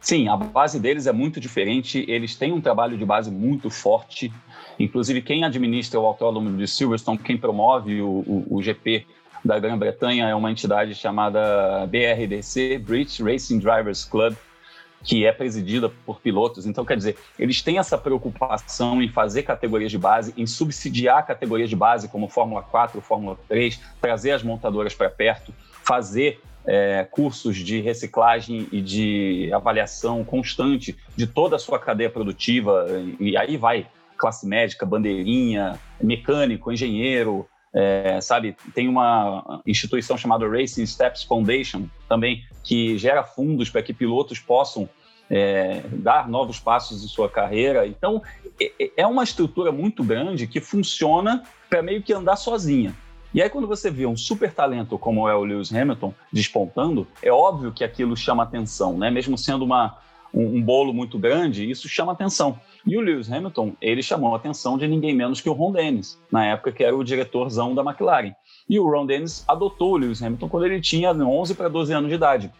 Sim, 0.00 0.28
a 0.28 0.36
base 0.36 0.78
deles 0.78 1.06
é 1.06 1.12
muito 1.12 1.40
diferente. 1.40 2.04
Eles 2.08 2.34
têm 2.36 2.52
um 2.52 2.60
trabalho 2.60 2.96
de 2.96 3.04
base 3.04 3.30
muito 3.30 3.70
forte. 3.70 4.32
Inclusive, 4.78 5.22
quem 5.22 5.44
administra 5.44 5.98
o 5.98 6.06
autódromo 6.06 6.56
de 6.56 6.66
Silverstone, 6.68 7.18
quem 7.18 7.36
promove 7.36 8.00
o, 8.00 8.24
o, 8.26 8.46
o 8.50 8.62
GP 8.62 9.06
da 9.44 9.58
Grã-Bretanha 9.58 10.28
é 10.28 10.34
uma 10.34 10.50
entidade 10.50 10.94
chamada 10.94 11.86
BRDC, 11.86 12.78
British 12.78 13.20
Racing 13.20 13.58
Drivers 13.58 14.04
Club, 14.04 14.34
que 15.02 15.24
é 15.24 15.32
presidida 15.32 15.88
por 16.04 16.20
pilotos. 16.20 16.66
Então, 16.66 16.84
quer 16.84 16.96
dizer, 16.96 17.16
eles 17.38 17.62
têm 17.62 17.78
essa 17.78 17.96
preocupação 17.96 19.00
em 19.00 19.08
fazer 19.08 19.44
categorias 19.44 19.90
de 19.90 19.98
base, 19.98 20.34
em 20.36 20.46
subsidiar 20.46 21.24
categorias 21.24 21.70
de 21.70 21.76
base, 21.76 22.08
como 22.08 22.28
Fórmula 22.28 22.62
4, 22.62 23.00
Fórmula 23.00 23.38
3, 23.48 23.80
trazer 24.00 24.32
as 24.32 24.42
montadoras 24.42 24.94
para 24.94 25.08
perto, 25.08 25.54
fazer 25.84 26.40
é, 26.66 27.06
cursos 27.10 27.56
de 27.56 27.80
reciclagem 27.80 28.66
e 28.72 28.80
de 28.80 29.50
avaliação 29.52 30.24
constante 30.24 30.96
de 31.14 31.26
toda 31.26 31.56
a 31.56 31.58
sua 31.58 31.78
cadeia 31.78 32.10
produtiva, 32.10 32.86
e 33.20 33.36
aí 33.36 33.56
vai 33.56 33.86
classe 34.16 34.46
médica, 34.46 34.86
bandeirinha, 34.86 35.78
mecânico, 36.00 36.72
engenheiro, 36.72 37.46
é, 37.72 38.18
sabe? 38.22 38.56
Tem 38.74 38.88
uma 38.88 39.60
instituição 39.66 40.16
chamada 40.16 40.48
Racing 40.48 40.86
Steps 40.86 41.22
Foundation 41.22 41.86
também, 42.08 42.42
que 42.64 42.96
gera 42.96 43.22
fundos 43.22 43.68
para 43.68 43.82
que 43.82 43.92
pilotos 43.92 44.38
possam 44.38 44.88
é, 45.28 45.82
dar 45.92 46.28
novos 46.28 46.58
passos 46.58 47.04
em 47.04 47.08
sua 47.08 47.28
carreira. 47.28 47.86
Então, 47.86 48.22
é, 48.60 48.72
é, 48.80 48.90
é 48.98 49.06
uma 49.06 49.22
estrutura 49.22 49.70
muito 49.70 50.02
grande 50.02 50.46
que 50.46 50.60
funciona 50.60 51.42
para 51.68 51.82
meio 51.82 52.02
que 52.02 52.12
andar 52.12 52.36
sozinha. 52.36 52.94
E 53.36 53.42
aí, 53.42 53.50
quando 53.50 53.68
você 53.68 53.90
vê 53.90 54.06
um 54.06 54.16
super 54.16 54.50
talento 54.50 54.98
como 54.98 55.28
é 55.28 55.36
o 55.36 55.44
Lewis 55.44 55.70
Hamilton 55.70 56.14
despontando, 56.32 57.06
é 57.22 57.30
óbvio 57.30 57.70
que 57.70 57.84
aquilo 57.84 58.16
chama 58.16 58.42
atenção, 58.42 58.96
né? 58.96 59.10
Mesmo 59.10 59.36
sendo 59.36 59.62
uma, 59.62 59.98
um, 60.32 60.56
um 60.56 60.62
bolo 60.62 60.90
muito 60.94 61.18
grande, 61.18 61.70
isso 61.70 61.86
chama 61.86 62.12
atenção. 62.12 62.58
E 62.86 62.96
o 62.96 63.00
Lewis 63.02 63.30
Hamilton, 63.30 63.74
ele 63.78 64.02
chamou 64.02 64.32
a 64.32 64.38
atenção 64.38 64.78
de 64.78 64.88
ninguém 64.88 65.14
menos 65.14 65.42
que 65.42 65.50
o 65.50 65.52
Ron 65.52 65.72
Dennis, 65.72 66.18
na 66.32 66.46
época 66.46 66.72
que 66.72 66.82
era 66.82 66.96
o 66.96 67.04
diretorzão 67.04 67.74
da 67.74 67.82
McLaren. 67.82 68.32
E 68.70 68.80
o 68.80 68.90
Ron 68.90 69.04
Dennis 69.04 69.44
adotou 69.46 69.92
o 69.92 69.96
Lewis 69.98 70.22
Hamilton 70.22 70.48
quando 70.48 70.64
ele 70.64 70.80
tinha 70.80 71.12
11 71.12 71.54
para 71.56 71.68
12 71.68 71.92
anos 71.92 72.08
de 72.08 72.14
idade. 72.14 72.50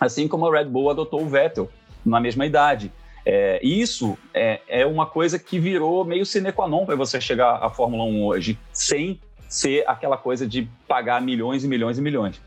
Assim 0.00 0.26
como 0.26 0.46
a 0.46 0.58
Red 0.58 0.70
Bull 0.70 0.88
adotou 0.88 1.20
o 1.20 1.28
Vettel 1.28 1.68
na 2.02 2.18
mesma 2.18 2.46
idade. 2.46 2.90
É, 3.26 3.60
isso 3.62 4.16
é, 4.32 4.62
é, 4.68 4.86
uma 4.86 5.04
coisa 5.04 5.38
que 5.38 5.58
virou 5.58 6.02
meio 6.02 6.24
sine 6.24 6.50
qua 6.50 6.66
non 6.66 6.86
para 6.86 6.96
você 6.96 7.20
chegar 7.20 7.62
à 7.62 7.68
Fórmula 7.68 8.04
1 8.04 8.24
hoje, 8.24 8.58
sem 8.72 9.20
ser 9.54 9.84
aquela 9.86 10.16
coisa 10.16 10.46
de 10.46 10.68
pagar 10.88 11.22
milhões 11.22 11.62
e 11.62 11.68
milhões 11.68 11.96
e 11.96 12.02
milhões. 12.02 12.42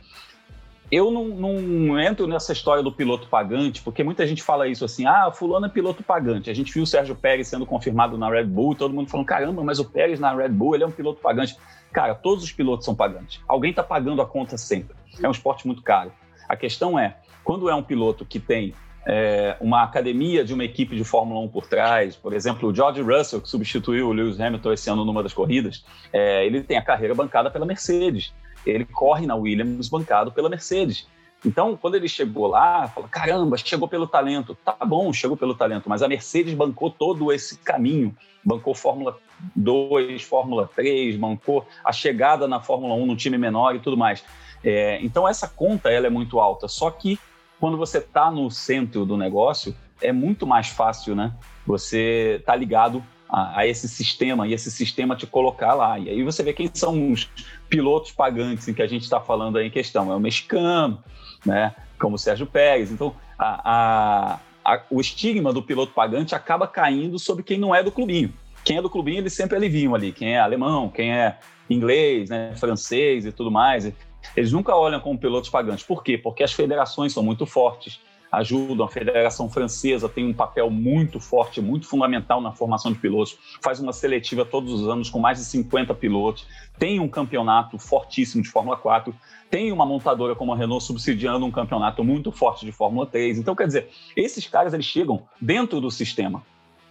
Eu 0.91 1.11
não, 1.11 1.27
não, 1.27 1.99
entro 1.99 2.27
nessa 2.27 2.53
história 2.53 2.81
do 2.81 2.91
piloto 2.91 3.27
pagante, 3.27 3.81
porque 3.81 4.03
muita 4.03 4.25
gente 4.25 4.41
fala 4.43 4.67
isso 4.67 4.85
assim: 4.85 5.05
ah, 5.05 5.31
fulano 5.31 5.65
é 5.65 5.69
piloto 5.69 6.03
pagante. 6.03 6.49
A 6.49 6.53
gente 6.53 6.73
viu 6.73 6.83
o 6.83 6.87
Sérgio 6.87 7.15
Pérez 7.15 7.47
sendo 7.47 7.65
confirmado 7.65 8.17
na 8.17 8.29
Red 8.29 8.45
Bull, 8.45 8.75
todo 8.75 8.93
mundo 8.93 9.09
falando: 9.09 9.25
caramba, 9.25 9.63
mas 9.63 9.79
o 9.79 9.85
Pérez 9.85 10.19
na 10.19 10.33
Red 10.33 10.49
Bull 10.49 10.75
ele 10.75 10.83
é 10.83 10.87
um 10.87 10.91
piloto 10.91 11.21
pagante. 11.21 11.57
Cara, 11.91 12.13
todos 12.13 12.43
os 12.43 12.51
pilotos 12.51 12.85
são 12.85 12.95
pagantes. 12.95 13.41
Alguém 13.47 13.71
está 13.71 13.83
pagando 13.83 14.21
a 14.21 14.25
conta 14.25 14.57
sempre. 14.57 14.95
É 15.21 15.27
um 15.27 15.31
esporte 15.31 15.65
muito 15.65 15.81
caro. 15.81 16.11
A 16.47 16.55
questão 16.55 16.97
é, 16.97 17.17
quando 17.43 17.69
é 17.69 17.75
um 17.75 17.83
piloto 17.83 18.25
que 18.25 18.39
tem 18.39 18.73
é, 19.09 19.55
uma 19.61 19.83
academia 19.83 20.43
de 20.43 20.53
uma 20.53 20.65
equipe 20.65 20.93
de 20.93 21.03
Fórmula 21.05 21.39
1 21.39 21.47
por 21.47 21.65
trás. 21.65 22.17
Por 22.17 22.33
exemplo, 22.33 22.69
o 22.69 22.75
George 22.75 23.01
Russell, 23.01 23.39
que 23.39 23.49
substituiu 23.49 24.09
o 24.09 24.11
Lewis 24.11 24.39
Hamilton 24.39 24.73
esse 24.73 24.89
ano 24.89 25.05
numa 25.05 25.23
das 25.23 25.33
corridas, 25.33 25.85
é, 26.11 26.45
ele 26.45 26.61
tem 26.61 26.77
a 26.77 26.81
carreira 26.81 27.15
bancada 27.15 27.49
pela 27.49 27.65
Mercedes. 27.65 28.33
Ele 28.65 28.83
corre 28.83 29.25
na 29.25 29.33
Williams 29.33 29.87
bancado 29.87 30.29
pela 30.33 30.49
Mercedes. 30.49 31.07
Então, 31.45 31.77
quando 31.77 31.95
ele 31.95 32.09
chegou 32.09 32.47
lá, 32.47 32.89
falou: 32.89 33.07
caramba, 33.09 33.55
chegou 33.57 33.87
pelo 33.87 34.07
talento. 34.07 34.57
Tá 34.65 34.75
bom, 34.85 35.13
chegou 35.13 35.37
pelo 35.37 35.55
talento, 35.55 35.87
mas 35.87 36.03
a 36.03 36.07
Mercedes 36.07 36.53
bancou 36.53 36.89
todo 36.91 37.31
esse 37.31 37.59
caminho. 37.59 38.13
Bancou 38.43 38.75
Fórmula 38.75 39.17
2, 39.55 40.21
Fórmula 40.23 40.69
3, 40.75 41.15
bancou 41.15 41.65
a 41.83 41.93
chegada 41.93 42.45
na 42.45 42.59
Fórmula 42.59 42.93
1 42.95 43.05
no 43.05 43.15
time 43.15 43.37
menor 43.37 43.73
e 43.75 43.79
tudo 43.79 43.95
mais. 43.95 44.23
É, 44.63 44.99
então, 45.01 45.25
essa 45.25 45.47
conta 45.47 45.89
ela 45.89 46.07
é 46.07 46.09
muito 46.09 46.39
alta. 46.39 46.67
Só 46.67 46.89
que 46.89 47.17
quando 47.59 47.77
você 47.77 47.97
está 47.99 48.29
no 48.29 48.49
centro 48.49 49.05
do 49.05 49.17
negócio, 49.17 49.75
é 50.01 50.11
muito 50.11 50.45
mais 50.45 50.67
fácil, 50.67 51.15
né? 51.15 51.33
Você 51.65 52.41
tá 52.45 52.55
ligado 52.55 53.03
a, 53.29 53.59
a, 53.59 53.67
esse 53.67 53.87
sistema 53.87 54.47
e 54.47 54.53
esse 54.53 54.71
sistema 54.71 55.15
te 55.15 55.25
colocar 55.25 55.73
lá. 55.73 55.97
E 55.99 56.09
aí 56.09 56.23
você 56.23 56.43
vê 56.43 56.53
quem 56.53 56.69
são 56.73 57.11
os 57.11 57.29
pilotos 57.69 58.11
pagantes 58.11 58.67
em 58.67 58.73
que 58.73 58.81
a 58.81 58.87
gente 58.87 59.03
está 59.03 59.19
falando 59.19 59.57
aí 59.57 59.67
em 59.67 59.71
questão. 59.71 60.11
É 60.11 60.15
o 60.15 60.19
mexicano, 60.19 61.03
né? 61.45 61.75
Como 61.99 62.15
o 62.15 62.19
Sérgio 62.19 62.45
Pérez. 62.45 62.91
Então, 62.91 63.15
a, 63.37 64.39
a, 64.63 64.81
o 64.89 65.01
estigma 65.01 65.51
do 65.51 65.61
piloto 65.61 65.93
pagante 65.93 66.35
acaba 66.35 66.67
caindo 66.67 67.17
sobre 67.17 67.43
quem 67.43 67.57
não 67.57 67.73
é 67.73 67.83
do 67.83 67.91
clubinho. 67.91 68.31
Quem 68.63 68.77
é 68.77 68.81
do 68.81 68.89
clubinho, 68.89 69.19
eles 69.19 69.33
sempre 69.33 69.55
aliviam 69.55 69.95
ali. 69.95 70.11
Quem 70.11 70.35
é 70.35 70.39
alemão, 70.39 70.89
quem 70.89 71.13
é 71.13 71.37
inglês, 71.69 72.29
né, 72.29 72.53
francês 72.55 73.25
e 73.25 73.31
tudo 73.31 73.49
mais. 73.49 73.91
Eles 74.35 74.51
nunca 74.51 74.75
olham 74.75 74.99
como 74.99 75.17
pilotos 75.17 75.49
pagantes. 75.49 75.83
Por 75.83 76.03
quê? 76.03 76.17
Porque 76.17 76.43
as 76.43 76.53
federações 76.53 77.13
são 77.13 77.23
muito 77.23 77.45
fortes, 77.45 77.99
ajudam. 78.31 78.85
A 78.85 78.89
Federação 78.89 79.49
Francesa 79.49 80.07
tem 80.07 80.25
um 80.25 80.33
papel 80.33 80.69
muito 80.69 81.19
forte, 81.19 81.61
muito 81.61 81.87
fundamental 81.87 82.41
na 82.41 82.51
formação 82.51 82.91
de 82.91 82.99
pilotos. 82.99 83.37
Faz 83.61 83.79
uma 83.79 83.93
seletiva 83.93 84.45
todos 84.45 84.73
os 84.73 84.87
anos 84.87 85.09
com 85.09 85.19
mais 85.19 85.37
de 85.37 85.45
50 85.45 85.93
pilotos. 85.95 86.45
Tem 86.77 86.99
um 86.99 87.07
campeonato 87.07 87.77
fortíssimo 87.79 88.43
de 88.43 88.49
Fórmula 88.49 88.77
4. 88.77 89.13
Tem 89.49 89.71
uma 89.71 89.85
montadora 89.85 90.35
como 90.35 90.53
a 90.53 90.57
Renault 90.57 90.83
subsidiando 90.83 91.45
um 91.45 91.51
campeonato 91.51 92.03
muito 92.03 92.31
forte 92.31 92.65
de 92.65 92.71
Fórmula 92.71 93.05
3. 93.05 93.39
Então, 93.39 93.55
quer 93.55 93.67
dizer, 93.67 93.89
esses 94.15 94.47
caras 94.47 94.73
eles 94.73 94.85
chegam 94.85 95.23
dentro 95.41 95.79
do 95.79 95.89
sistema. 95.89 96.43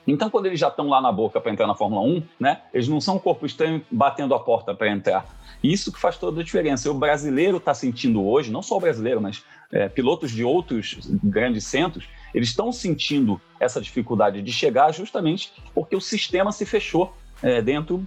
Então, 0.06 0.30
quando 0.30 0.46
eles 0.46 0.60
já 0.60 0.68
estão 0.68 0.88
lá 0.88 1.00
na 1.00 1.10
boca 1.10 1.40
para 1.40 1.50
entrar 1.50 1.66
na 1.66 1.74
Fórmula 1.74 2.00
1, 2.02 2.22
né, 2.38 2.60
eles 2.72 2.86
não 2.86 3.00
são 3.00 3.16
um 3.16 3.18
corpo 3.18 3.44
estranho 3.44 3.84
batendo 3.90 4.34
a 4.34 4.38
porta 4.38 4.72
para 4.72 4.88
entrar. 4.88 5.26
Isso 5.62 5.92
que 5.92 6.00
faz 6.00 6.16
toda 6.16 6.40
a 6.40 6.44
diferença. 6.44 6.90
O 6.90 6.94
brasileiro 6.94 7.56
está 7.56 7.74
sentindo 7.74 8.24
hoje, 8.24 8.50
não 8.50 8.62
só 8.62 8.76
o 8.76 8.80
brasileiro, 8.80 9.20
mas 9.20 9.42
é, 9.72 9.88
pilotos 9.88 10.30
de 10.30 10.44
outros 10.44 10.98
grandes 11.22 11.64
centros, 11.64 12.08
eles 12.34 12.48
estão 12.48 12.72
sentindo 12.72 13.40
essa 13.58 13.80
dificuldade 13.80 14.42
de 14.42 14.52
chegar 14.52 14.92
justamente 14.92 15.52
porque 15.74 15.96
o 15.96 16.00
sistema 16.00 16.52
se 16.52 16.66
fechou 16.66 17.14
é, 17.42 17.60
dentro 17.60 18.06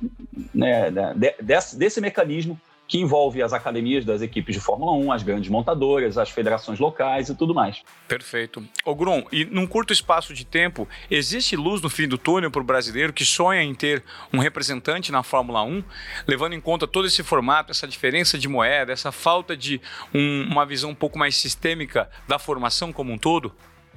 né, 0.53 0.91
de, 0.91 1.35
desse, 1.41 1.77
desse 1.77 2.01
mecanismo 2.01 2.59
que 2.89 2.97
envolve 2.97 3.43
as 3.43 3.53
academias 3.53 4.03
das 4.03 4.23
equipes 4.23 4.55
de 4.55 4.59
Fórmula 4.59 4.91
1, 4.93 5.11
as 5.11 5.21
grandes 5.21 5.47
montadoras, 5.47 6.17
as 6.17 6.31
federações 6.31 6.79
locais 6.79 7.29
e 7.29 7.35
tudo 7.35 7.53
mais. 7.53 7.83
Perfeito. 8.07 8.67
Ô 8.83 8.95
Grum, 8.95 9.23
e 9.31 9.45
num 9.45 9.67
curto 9.67 9.93
espaço 9.93 10.33
de 10.33 10.43
tempo, 10.43 10.87
existe 11.09 11.55
luz 11.55 11.83
no 11.83 11.89
fim 11.89 12.07
do 12.07 12.17
túnel 12.17 12.49
para 12.49 12.61
o 12.61 12.65
brasileiro 12.65 13.13
que 13.13 13.23
sonha 13.23 13.61
em 13.61 13.75
ter 13.75 14.03
um 14.33 14.39
representante 14.39 15.11
na 15.11 15.21
Fórmula 15.21 15.61
1, 15.61 15.83
levando 16.27 16.53
em 16.53 16.59
conta 16.59 16.87
todo 16.87 17.05
esse 17.05 17.21
formato, 17.21 17.69
essa 17.69 17.87
diferença 17.87 18.39
de 18.39 18.47
moeda, 18.47 18.91
essa 18.91 19.11
falta 19.11 19.55
de 19.55 19.79
um, 20.11 20.47
uma 20.49 20.65
visão 20.65 20.89
um 20.89 20.95
pouco 20.95 21.19
mais 21.19 21.37
sistêmica 21.37 22.09
da 22.27 22.39
formação 22.39 22.91
como 22.91 23.13
um 23.13 23.19
todo? 23.19 23.53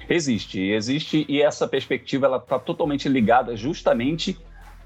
Existe, 0.07 0.61
existe, 0.61 1.25
e 1.31 1.41
essa 1.41 1.67
perspectiva 1.67 2.27
ela 2.27 2.37
está 2.37 2.59
totalmente 2.59 3.09
ligada 3.09 3.57
justamente 3.57 4.37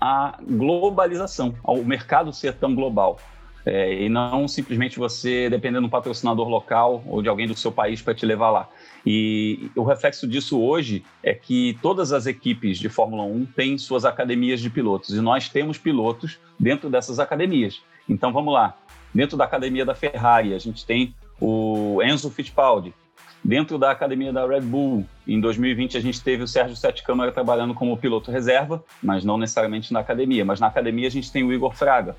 à 0.01 0.39
globalização, 0.41 1.57
ao 1.65 1.83
mercado 1.83 2.33
ser 2.33 2.55
tão 2.55 2.73
global. 2.73 3.19
É, 3.68 4.04
e 4.04 4.08
não 4.08 4.46
simplesmente 4.46 4.96
você 4.96 5.50
dependendo 5.50 5.80
de 5.80 5.87
um 5.87 5.90
patrocinador 5.90 6.49
local 6.49 7.02
ou 7.04 7.20
de 7.20 7.28
alguém 7.28 7.49
do 7.49 7.56
seu 7.56 7.73
país 7.73 8.00
para 8.00 8.14
te 8.14 8.25
levar 8.25 8.50
lá. 8.50 8.68
E 9.04 9.68
o 9.75 9.82
reflexo 9.82 10.28
disso 10.28 10.61
hoje 10.61 11.04
é 11.20 11.35
que 11.35 11.76
todas 11.82 12.12
as 12.12 12.26
equipes 12.26 12.78
de 12.78 12.88
Fórmula 12.88 13.25
1 13.25 13.46
têm 13.56 13.76
suas 13.76 14.04
academias 14.04 14.61
de 14.61 14.70
pilotos 14.70 15.11
e 15.11 15.20
nós 15.20 15.49
temos 15.49 15.78
pilotos 15.78 16.38
dentro 16.58 16.88
dessas 16.88 17.18
academias. 17.18 17.82
Então 18.08 18.32
vamos 18.32 18.54
lá. 18.54 18.76
Dentro 19.12 19.37
da 19.37 19.44
academia 19.44 19.85
da 19.85 19.96
Ferrari, 19.96 20.54
a 20.54 20.58
gente 20.58 20.87
tem 20.87 21.12
o 21.40 22.00
Enzo 22.04 22.30
Fittipaldi. 22.30 22.94
Dentro 23.42 23.78
da 23.78 23.90
academia 23.90 24.32
da 24.32 24.46
Red 24.46 24.62
Bull, 24.62 25.04
em 25.26 25.40
2020 25.40 25.96
a 25.96 26.00
gente 26.00 26.20
teve 26.23 26.42
o 26.42 26.49
Sérgio 26.49 26.76
Sete 26.76 27.02
Câmara 27.02 27.32
trabalhando 27.32 27.75
como 27.75 27.96
piloto 27.96 28.30
reserva, 28.30 28.82
mas 29.02 29.25
não 29.25 29.38
necessariamente 29.38 29.92
na 29.92 30.00
academia. 30.00 30.44
Mas 30.44 30.61
na 30.61 30.66
academia 30.66 31.06
a 31.06 31.11
gente 31.11 31.30
tem 31.30 31.44
o 31.44 31.52
Igor 31.52 31.73
Fraga, 31.75 32.16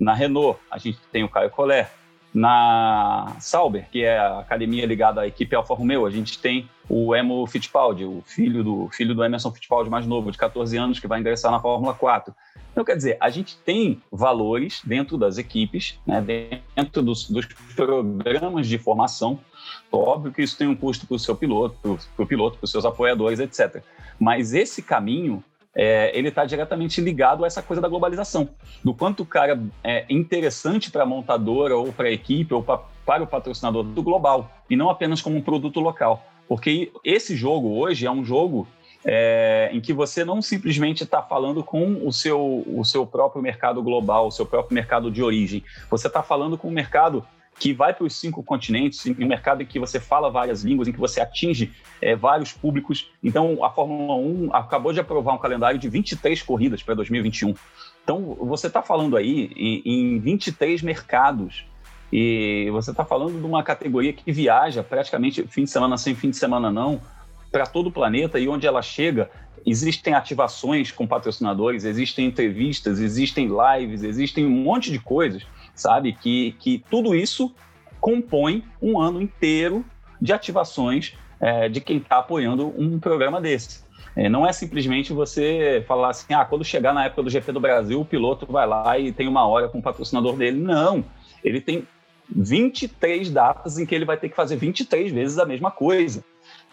na 0.00 0.14
Renault, 0.14 0.58
a 0.70 0.78
gente 0.78 0.98
tem 1.12 1.22
o 1.22 1.28
Caio 1.28 1.50
Collet. 1.50 1.88
Na 2.32 3.34
Sauber, 3.40 3.88
que 3.90 4.04
é 4.04 4.16
a 4.16 4.38
academia 4.38 4.86
ligada 4.86 5.20
à 5.20 5.26
equipe 5.26 5.52
Alfa 5.56 5.74
Romeo, 5.74 6.06
a 6.06 6.10
gente 6.10 6.38
tem 6.38 6.70
o 6.88 7.12
Emo 7.12 7.44
Fittipaldi, 7.44 8.04
o 8.04 8.22
filho 8.24 8.62
do, 8.62 8.88
filho 8.92 9.16
do 9.16 9.24
Emerson 9.24 9.50
Fittipaldi 9.50 9.90
mais 9.90 10.06
novo, 10.06 10.30
de 10.30 10.38
14 10.38 10.76
anos, 10.76 11.00
que 11.00 11.08
vai 11.08 11.18
ingressar 11.18 11.50
na 11.50 11.58
Fórmula 11.58 11.92
4. 11.92 12.32
Então, 12.70 12.84
quer 12.84 12.96
dizer, 12.96 13.16
a 13.20 13.28
gente 13.30 13.56
tem 13.58 14.00
valores 14.12 14.80
dentro 14.84 15.18
das 15.18 15.38
equipes, 15.38 15.98
né, 16.06 16.20
dentro 16.76 17.02
dos, 17.02 17.28
dos 17.28 17.46
programas 17.74 18.68
de 18.68 18.78
formação. 18.78 19.40
Óbvio 19.90 20.32
que 20.32 20.40
isso 20.40 20.56
tem 20.56 20.68
um 20.68 20.76
custo 20.76 21.08
para 21.08 21.16
o 21.16 21.18
seu 21.18 21.34
piloto, 21.34 21.98
para 22.14 22.22
o 22.22 22.26
piloto, 22.26 22.58
para 22.58 22.64
os 22.64 22.70
seus 22.70 22.84
apoiadores, 22.84 23.40
etc. 23.40 23.82
Mas 24.20 24.54
esse 24.54 24.82
caminho 24.82 25.42
é, 25.74 26.16
ele 26.16 26.28
está 26.28 26.44
diretamente 26.44 27.00
ligado 27.00 27.44
a 27.44 27.46
essa 27.46 27.62
coisa 27.62 27.80
da 27.80 27.88
globalização, 27.88 28.48
do 28.84 28.92
quanto 28.92 29.22
o 29.22 29.26
cara 29.26 29.60
é 29.84 30.04
interessante 30.10 30.90
para 30.90 31.04
a 31.04 31.06
montadora 31.06 31.76
ou 31.76 31.92
para 31.92 32.08
a 32.08 32.12
equipe 32.12 32.52
ou 32.52 32.62
pra, 32.62 32.78
para 33.06 33.22
o 33.22 33.26
patrocinador 33.26 33.84
do 33.84 34.02
global, 34.02 34.50
e 34.68 34.76
não 34.76 34.90
apenas 34.90 35.22
como 35.22 35.36
um 35.36 35.42
produto 35.42 35.80
local. 35.80 36.24
Porque 36.48 36.90
esse 37.04 37.36
jogo 37.36 37.78
hoje 37.78 38.06
é 38.06 38.10
um 38.10 38.24
jogo 38.24 38.66
é, 39.04 39.70
em 39.72 39.80
que 39.80 39.92
você 39.92 40.24
não 40.24 40.42
simplesmente 40.42 41.04
está 41.04 41.22
falando 41.22 41.62
com 41.62 42.06
o 42.06 42.12
seu, 42.12 42.64
o 42.66 42.84
seu 42.84 43.06
próprio 43.06 43.40
mercado 43.40 43.82
global, 43.82 44.26
o 44.26 44.30
seu 44.32 44.44
próprio 44.44 44.74
mercado 44.74 45.10
de 45.10 45.22
origem. 45.22 45.62
Você 45.88 46.08
está 46.08 46.22
falando 46.22 46.58
com 46.58 46.68
o 46.68 46.72
mercado 46.72 47.24
que 47.60 47.74
vai 47.74 47.92
para 47.92 48.06
os 48.06 48.16
cinco 48.16 48.42
continentes, 48.42 49.04
em 49.04 49.14
um 49.22 49.28
mercado 49.28 49.62
em 49.62 49.66
que 49.66 49.78
você 49.78 50.00
fala 50.00 50.30
várias 50.30 50.64
línguas, 50.64 50.88
em 50.88 50.92
que 50.92 50.98
você 50.98 51.20
atinge 51.20 51.70
é, 52.00 52.16
vários 52.16 52.54
públicos. 52.54 53.10
Então, 53.22 53.62
a 53.62 53.68
Fórmula 53.68 54.14
1 54.14 54.48
acabou 54.54 54.94
de 54.94 54.98
aprovar 54.98 55.34
um 55.34 55.38
calendário 55.38 55.78
de 55.78 55.86
23 55.86 56.42
corridas 56.42 56.82
para 56.82 56.94
2021. 56.94 57.54
Então, 58.02 58.34
você 58.40 58.68
está 58.68 58.80
falando 58.80 59.14
aí 59.14 59.52
em, 59.54 59.82
em 59.84 60.18
23 60.18 60.80
mercados. 60.80 61.66
E 62.10 62.68
você 62.72 62.92
está 62.92 63.04
falando 63.04 63.38
de 63.38 63.46
uma 63.46 63.62
categoria 63.62 64.12
que 64.14 64.32
viaja 64.32 64.82
praticamente 64.82 65.46
fim 65.46 65.64
de 65.64 65.70
semana 65.70 65.98
sem 65.98 66.14
fim 66.14 66.30
de 66.30 66.36
semana 66.38 66.72
não, 66.72 67.00
para 67.52 67.66
todo 67.66 67.88
o 67.88 67.92
planeta 67.92 68.38
e 68.40 68.48
onde 68.48 68.66
ela 68.66 68.80
chega, 68.80 69.30
existem 69.66 70.14
ativações 70.14 70.90
com 70.90 71.06
patrocinadores, 71.06 71.84
existem 71.84 72.26
entrevistas, 72.26 72.98
existem 72.98 73.48
lives, 73.48 74.02
existem 74.02 74.46
um 74.46 74.50
monte 74.50 74.90
de 74.90 74.98
coisas, 74.98 75.44
sabe? 75.80 76.12
Que, 76.12 76.52
que 76.58 76.84
tudo 76.90 77.14
isso 77.14 77.54
compõe 78.00 78.64
um 78.80 78.98
ano 78.98 79.20
inteiro 79.20 79.84
de 80.20 80.32
ativações 80.32 81.14
é, 81.40 81.68
de 81.68 81.80
quem 81.80 81.96
está 81.96 82.18
apoiando 82.18 82.72
um 82.76 82.98
programa 82.98 83.40
desse. 83.40 83.82
É, 84.16 84.28
não 84.28 84.46
é 84.46 84.52
simplesmente 84.52 85.12
você 85.12 85.84
falar 85.86 86.10
assim, 86.10 86.34
ah, 86.34 86.44
quando 86.44 86.64
chegar 86.64 86.92
na 86.92 87.04
época 87.04 87.22
do 87.22 87.30
GP 87.30 87.52
do 87.52 87.60
Brasil, 87.60 88.00
o 88.00 88.04
piloto 88.04 88.44
vai 88.46 88.66
lá 88.66 88.98
e 88.98 89.12
tem 89.12 89.28
uma 89.28 89.46
hora 89.46 89.68
com 89.68 89.78
o 89.78 89.82
patrocinador 89.82 90.36
dele. 90.36 90.58
Não, 90.58 91.04
ele 91.44 91.60
tem 91.60 91.86
23 92.28 93.30
datas 93.30 93.78
em 93.78 93.86
que 93.86 93.94
ele 93.94 94.04
vai 94.04 94.16
ter 94.16 94.28
que 94.28 94.36
fazer 94.36 94.56
23 94.56 95.12
vezes 95.12 95.38
a 95.38 95.46
mesma 95.46 95.70
coisa. 95.70 96.24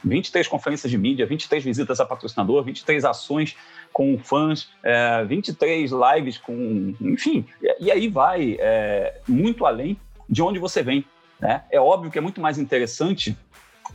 23 0.08 0.48
conferências 0.48 0.90
de 0.90 0.98
mídia, 0.98 1.26
23 1.26 1.64
visitas 1.64 2.00
a 2.00 2.06
patrocinador, 2.06 2.64
23 2.64 3.06
ações 3.06 3.56
com 3.92 4.18
fãs, 4.18 4.70
é, 4.84 5.24
23 5.26 5.92
lives 5.92 6.38
com. 6.38 6.94
Enfim, 7.02 7.46
e, 7.80 7.92
aí 7.92 8.08
vai 8.08 8.58
é, 8.60 9.20
muito 9.28 9.66
além 9.66 9.98
de 10.30 10.42
onde 10.42 10.60
você 10.60 10.84
vem. 10.84 11.06
Né? 11.40 11.64
É 11.72 11.80
óbvio 11.80 12.12
que 12.12 12.18
é 12.18 12.22
muito 12.22 12.42
mais 12.42 12.58
interessante 12.58 13.38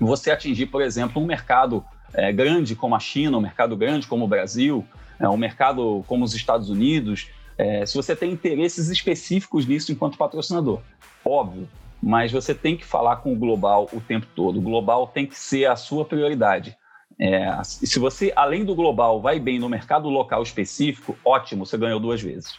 você 0.00 0.30
atingir, 0.30 0.66
por 0.66 0.82
exemplo, 0.82 1.22
um 1.22 1.26
mercado 1.26 1.84
é, 2.14 2.32
grande 2.32 2.74
como 2.74 2.94
a 2.94 3.00
China, 3.00 3.38
um 3.38 3.40
mercado 3.40 3.76
grande 3.76 4.06
como 4.06 4.24
o 4.24 4.28
Brasil, 4.28 4.86
é, 5.18 5.28
um 5.28 5.36
mercado 5.36 6.04
como 6.06 6.24
os 6.24 6.34
Estados 6.34 6.68
Unidos, 6.68 7.28
é, 7.56 7.84
se 7.86 7.94
você 7.94 8.16
tem 8.16 8.32
interesses 8.32 8.88
específicos 8.88 9.66
nisso 9.66 9.92
enquanto 9.92 10.16
patrocinador. 10.16 10.80
Óbvio, 11.24 11.68
mas 12.02 12.32
você 12.32 12.54
tem 12.54 12.76
que 12.76 12.84
falar 12.84 13.16
com 13.16 13.32
o 13.32 13.36
global 13.36 13.88
o 13.92 14.00
tempo 14.00 14.26
todo. 14.34 14.58
O 14.58 14.62
global 14.62 15.06
tem 15.06 15.26
que 15.26 15.38
ser 15.38 15.66
a 15.66 15.76
sua 15.76 16.04
prioridade. 16.04 16.76
É, 17.18 17.62
se 17.62 17.98
você, 17.98 18.32
além 18.34 18.64
do 18.64 18.74
global, 18.74 19.20
vai 19.20 19.38
bem 19.38 19.58
no 19.58 19.68
mercado 19.68 20.08
local 20.08 20.42
específico, 20.42 21.16
ótimo, 21.24 21.64
você 21.64 21.78
ganhou 21.78 22.00
duas 22.00 22.20
vezes. 22.20 22.54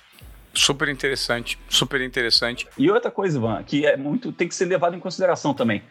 Super 0.53 0.87
interessante, 0.87 1.59
super 1.67 1.99
interessante. 1.99 2.67
E 2.77 2.89
outra 2.89 3.09
coisa, 3.09 3.37
Ivan, 3.37 3.63
que 3.63 3.85
é 3.85 3.97
muito, 3.97 4.31
tem 4.31 4.47
que 4.47 4.55
ser 4.55 4.65
levado 4.65 4.95
em 4.95 4.99
consideração 4.99 5.53
também. 5.53 5.81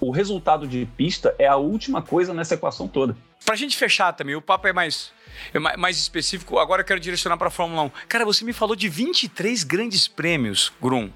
O 0.00 0.10
resultado 0.10 0.66
de 0.66 0.86
pista 0.96 1.34
é 1.38 1.46
a 1.46 1.56
última 1.56 2.02
coisa 2.02 2.34
nessa 2.34 2.54
equação 2.54 2.86
toda. 2.86 3.16
Para 3.44 3.54
a 3.54 3.58
gente 3.58 3.76
fechar 3.76 4.12
também, 4.12 4.34
o 4.34 4.42
papo 4.42 4.66
é 4.66 4.72
mais, 4.72 5.12
é 5.54 5.58
mais 5.58 5.98
específico. 5.98 6.58
Agora 6.58 6.82
eu 6.82 6.86
quero 6.86 6.98
direcionar 6.98 7.36
para 7.36 7.48
a 7.48 7.50
Fórmula 7.50 7.82
1. 7.82 7.90
Cara, 8.08 8.24
você 8.24 8.44
me 8.44 8.52
falou 8.52 8.74
de 8.74 8.88
23 8.88 9.62
grandes 9.62 10.08
prêmios, 10.08 10.72
Grum. 10.82 11.10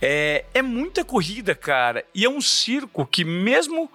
É, 0.00 0.44
é 0.54 0.62
muita 0.62 1.04
corrida, 1.04 1.54
cara. 1.54 2.04
E 2.14 2.24
é 2.24 2.30
um 2.30 2.40
circo 2.40 3.04
que, 3.06 3.24
mesmo 3.24 3.90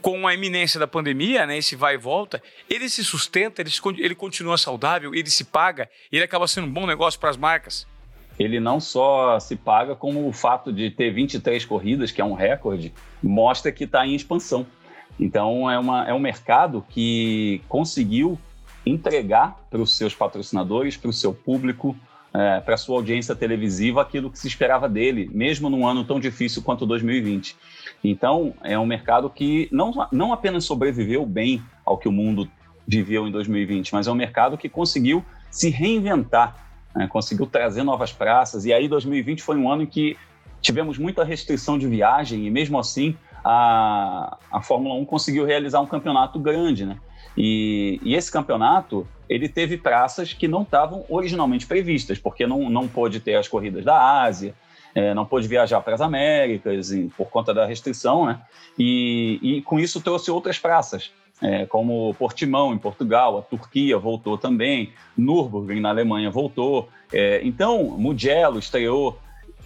com 0.00 0.26
a 0.26 0.34
iminência 0.34 0.80
da 0.80 0.86
pandemia, 0.86 1.46
né, 1.46 1.58
esse 1.58 1.76
vai 1.76 1.94
e 1.94 1.98
volta, 1.98 2.42
ele 2.68 2.88
se 2.88 3.04
sustenta, 3.04 3.60
ele, 3.60 3.70
ele 3.98 4.14
continua 4.14 4.56
saudável, 4.56 5.14
ele 5.14 5.30
se 5.30 5.44
paga, 5.44 5.88
ele 6.10 6.24
acaba 6.24 6.48
sendo 6.48 6.66
um 6.66 6.72
bom 6.72 6.86
negócio 6.86 7.20
para 7.20 7.30
as 7.30 7.36
marcas. 7.36 7.86
Ele 8.38 8.58
não 8.58 8.80
só 8.80 9.38
se 9.38 9.56
paga, 9.56 9.94
como 9.94 10.26
o 10.26 10.32
fato 10.32 10.72
de 10.72 10.90
ter 10.90 11.10
23 11.10 11.64
corridas, 11.64 12.10
que 12.10 12.20
é 12.20 12.24
um 12.24 12.34
recorde, 12.34 12.92
mostra 13.22 13.70
que 13.70 13.84
está 13.84 14.06
em 14.06 14.14
expansão. 14.14 14.66
Então, 15.18 15.70
é, 15.70 15.78
uma, 15.78 16.08
é 16.08 16.14
um 16.14 16.18
mercado 16.18 16.84
que 16.88 17.60
conseguiu 17.68 18.38
entregar 18.84 19.56
para 19.70 19.80
os 19.80 19.96
seus 19.96 20.14
patrocinadores, 20.14 20.96
para 20.96 21.10
o 21.10 21.12
seu 21.12 21.32
público, 21.32 21.94
é, 22.34 22.60
para 22.60 22.74
a 22.74 22.78
sua 22.78 22.96
audiência 22.96 23.34
televisiva 23.34 24.00
aquilo 24.00 24.30
que 24.30 24.38
se 24.38 24.48
esperava 24.48 24.88
dele, 24.88 25.30
mesmo 25.32 25.68
num 25.68 25.86
ano 25.86 26.04
tão 26.04 26.18
difícil 26.18 26.62
quanto 26.62 26.86
2020. 26.86 27.56
Então, 28.02 28.54
é 28.62 28.78
um 28.78 28.86
mercado 28.86 29.28
que 29.30 29.68
não, 29.70 30.08
não 30.10 30.32
apenas 30.32 30.64
sobreviveu 30.64 31.24
bem 31.26 31.62
ao 31.84 31.98
que 31.98 32.08
o 32.08 32.12
mundo 32.12 32.48
viveu 32.86 33.28
em 33.28 33.30
2020, 33.30 33.92
mas 33.92 34.06
é 34.06 34.10
um 34.10 34.14
mercado 34.14 34.58
que 34.58 34.68
conseguiu 34.68 35.24
se 35.50 35.70
reinventar, 35.70 36.71
né? 36.94 37.06
conseguiu 37.08 37.46
trazer 37.46 37.82
novas 37.82 38.12
praças. 38.12 38.64
E 38.64 38.72
aí, 38.72 38.88
2020 38.88 39.42
foi 39.42 39.56
um 39.56 39.70
ano 39.70 39.82
em 39.82 39.86
que 39.86 40.16
tivemos 40.60 40.98
muita 40.98 41.24
restrição 41.24 41.78
de 41.78 41.86
viagem 41.86 42.46
e, 42.46 42.50
mesmo 42.50 42.78
assim, 42.78 43.16
a, 43.44 44.38
a 44.50 44.62
Fórmula 44.62 44.94
1 44.94 45.04
conseguiu 45.04 45.44
realizar 45.44 45.80
um 45.80 45.86
campeonato 45.86 46.38
grande, 46.38 46.86
né? 46.86 46.98
E, 47.36 47.98
e, 48.02 48.14
esse 48.14 48.30
campeonato 48.30 49.06
ele 49.28 49.48
teve 49.48 49.78
praças 49.78 50.34
que 50.34 50.46
não 50.46 50.62
estavam 50.62 51.04
originalmente 51.08 51.66
previstas, 51.66 52.18
porque 52.18 52.46
não, 52.46 52.68
não 52.68 52.86
pôde 52.86 53.20
ter 53.20 53.36
as 53.36 53.48
corridas 53.48 53.84
da 53.84 54.22
Ásia, 54.22 54.54
é, 54.94 55.14
não 55.14 55.24
pôde 55.24 55.48
viajar 55.48 55.80
para 55.80 55.94
as 55.94 56.02
Américas 56.02 56.92
em, 56.92 57.08
por 57.08 57.30
conta 57.30 57.54
da 57.54 57.64
restrição, 57.64 58.26
né? 58.26 58.40
E, 58.78 59.38
e 59.42 59.62
com 59.62 59.78
isso 59.80 60.00
trouxe 60.00 60.30
outras 60.30 60.58
praças, 60.58 61.10
é, 61.42 61.66
como 61.66 62.14
Portimão 62.14 62.72
em 62.72 62.78
Portugal, 62.78 63.38
a 63.38 63.42
Turquia 63.42 63.98
voltou 63.98 64.38
também, 64.38 64.92
Nürburgring 65.16 65.80
na 65.80 65.90
Alemanha 65.90 66.30
voltou, 66.30 66.88
é, 67.12 67.40
então 67.44 67.82
Mugello 67.98 68.58
estreou. 68.58 69.18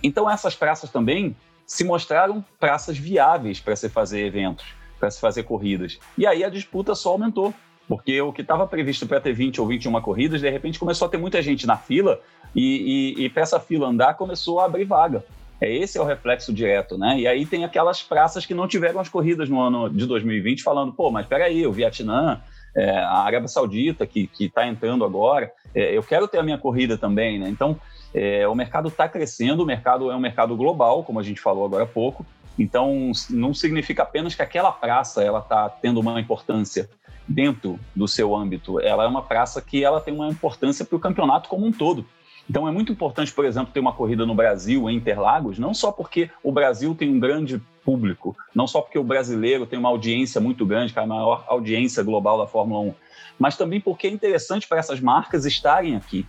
Então 0.02 0.28
essas 0.28 0.54
praças 0.54 0.90
também 0.90 1.36
se 1.66 1.84
mostraram 1.84 2.44
praças 2.58 2.96
viáveis 2.96 3.60
para 3.60 3.76
se 3.76 3.88
fazer 3.88 4.24
eventos 4.24 4.64
para 4.98 5.10
se 5.10 5.20
fazer 5.20 5.44
corridas. 5.44 5.98
E 6.16 6.26
aí 6.26 6.42
a 6.42 6.48
disputa 6.48 6.94
só 6.94 7.10
aumentou, 7.10 7.54
porque 7.88 8.20
o 8.20 8.32
que 8.32 8.42
estava 8.42 8.66
previsto 8.66 9.06
para 9.06 9.20
ter 9.20 9.32
20 9.32 9.60
ou 9.60 9.66
21 9.66 10.00
corridas, 10.00 10.40
de 10.40 10.50
repente 10.50 10.78
começou 10.78 11.06
a 11.06 11.08
ter 11.08 11.18
muita 11.18 11.40
gente 11.40 11.66
na 11.66 11.76
fila 11.76 12.20
e, 12.54 13.14
e, 13.18 13.24
e 13.24 13.30
para 13.30 13.42
essa 13.42 13.60
fila 13.60 13.88
andar 13.88 14.14
começou 14.14 14.60
a 14.60 14.64
abrir 14.64 14.84
vaga. 14.84 15.24
É, 15.60 15.74
esse 15.74 15.96
é 15.98 16.00
o 16.00 16.04
reflexo 16.04 16.52
direto, 16.52 16.98
né? 16.98 17.18
E 17.18 17.26
aí 17.26 17.46
tem 17.46 17.64
aquelas 17.64 18.02
praças 18.02 18.44
que 18.44 18.54
não 18.54 18.68
tiveram 18.68 19.00
as 19.00 19.08
corridas 19.08 19.48
no 19.48 19.60
ano 19.60 19.88
de 19.88 20.06
2020, 20.06 20.62
falando, 20.62 20.92
pô, 20.92 21.10
mas 21.10 21.26
peraí, 21.26 21.66
o 21.66 21.72
Vietnã, 21.72 22.40
é, 22.74 22.98
a 22.98 23.18
Arábia 23.20 23.48
Saudita, 23.48 24.06
que 24.06 24.28
está 24.38 24.66
entrando 24.66 25.04
agora, 25.04 25.50
é, 25.74 25.96
eu 25.96 26.02
quero 26.02 26.28
ter 26.28 26.38
a 26.38 26.42
minha 26.42 26.58
corrida 26.58 26.98
também, 26.98 27.38
né? 27.38 27.48
Então, 27.48 27.80
é, 28.14 28.46
o 28.46 28.54
mercado 28.54 28.88
está 28.88 29.08
crescendo, 29.08 29.62
o 29.62 29.66
mercado 29.66 30.10
é 30.10 30.16
um 30.16 30.20
mercado 30.20 30.56
global, 30.56 31.02
como 31.04 31.18
a 31.18 31.22
gente 31.22 31.40
falou 31.40 31.64
agora 31.64 31.84
há 31.84 31.86
pouco, 31.86 32.24
então, 32.58 33.12
não 33.28 33.52
significa 33.52 34.02
apenas 34.02 34.34
que 34.34 34.42
aquela 34.42 34.72
praça 34.72 35.22
ela 35.22 35.40
está 35.40 35.68
tendo 35.68 36.00
uma 36.00 36.18
importância 36.20 36.88
dentro 37.28 37.78
do 37.94 38.08
seu 38.08 38.34
âmbito. 38.34 38.80
Ela 38.80 39.04
é 39.04 39.06
uma 39.06 39.22
praça 39.22 39.60
que 39.60 39.84
ela 39.84 40.00
tem 40.00 40.14
uma 40.14 40.28
importância 40.28 40.84
para 40.84 40.96
o 40.96 41.00
campeonato 41.00 41.48
como 41.48 41.66
um 41.66 41.72
todo. 41.72 42.06
Então, 42.48 42.68
é 42.68 42.70
muito 42.70 42.92
importante, 42.92 43.32
por 43.32 43.44
exemplo, 43.44 43.72
ter 43.72 43.80
uma 43.80 43.92
corrida 43.92 44.24
no 44.24 44.34
Brasil, 44.34 44.88
em 44.88 44.96
Interlagos, 44.96 45.58
não 45.58 45.74
só 45.74 45.90
porque 45.90 46.30
o 46.42 46.52
Brasil 46.52 46.94
tem 46.94 47.10
um 47.10 47.18
grande 47.18 47.60
público, 47.84 48.36
não 48.54 48.66
só 48.66 48.80
porque 48.80 48.98
o 48.98 49.04
brasileiro 49.04 49.66
tem 49.66 49.78
uma 49.78 49.88
audiência 49.88 50.40
muito 50.40 50.64
grande, 50.64 50.92
que 50.92 50.98
é 50.98 51.02
a 51.02 51.06
maior 51.06 51.44
audiência 51.48 52.02
global 52.02 52.38
da 52.38 52.46
Fórmula 52.46 52.80
1, 52.80 52.94
mas 53.38 53.56
também 53.56 53.80
porque 53.80 54.06
é 54.06 54.10
interessante 54.10 54.66
para 54.66 54.78
essas 54.78 55.00
marcas 55.00 55.44
estarem 55.44 55.96
aqui 55.96 56.26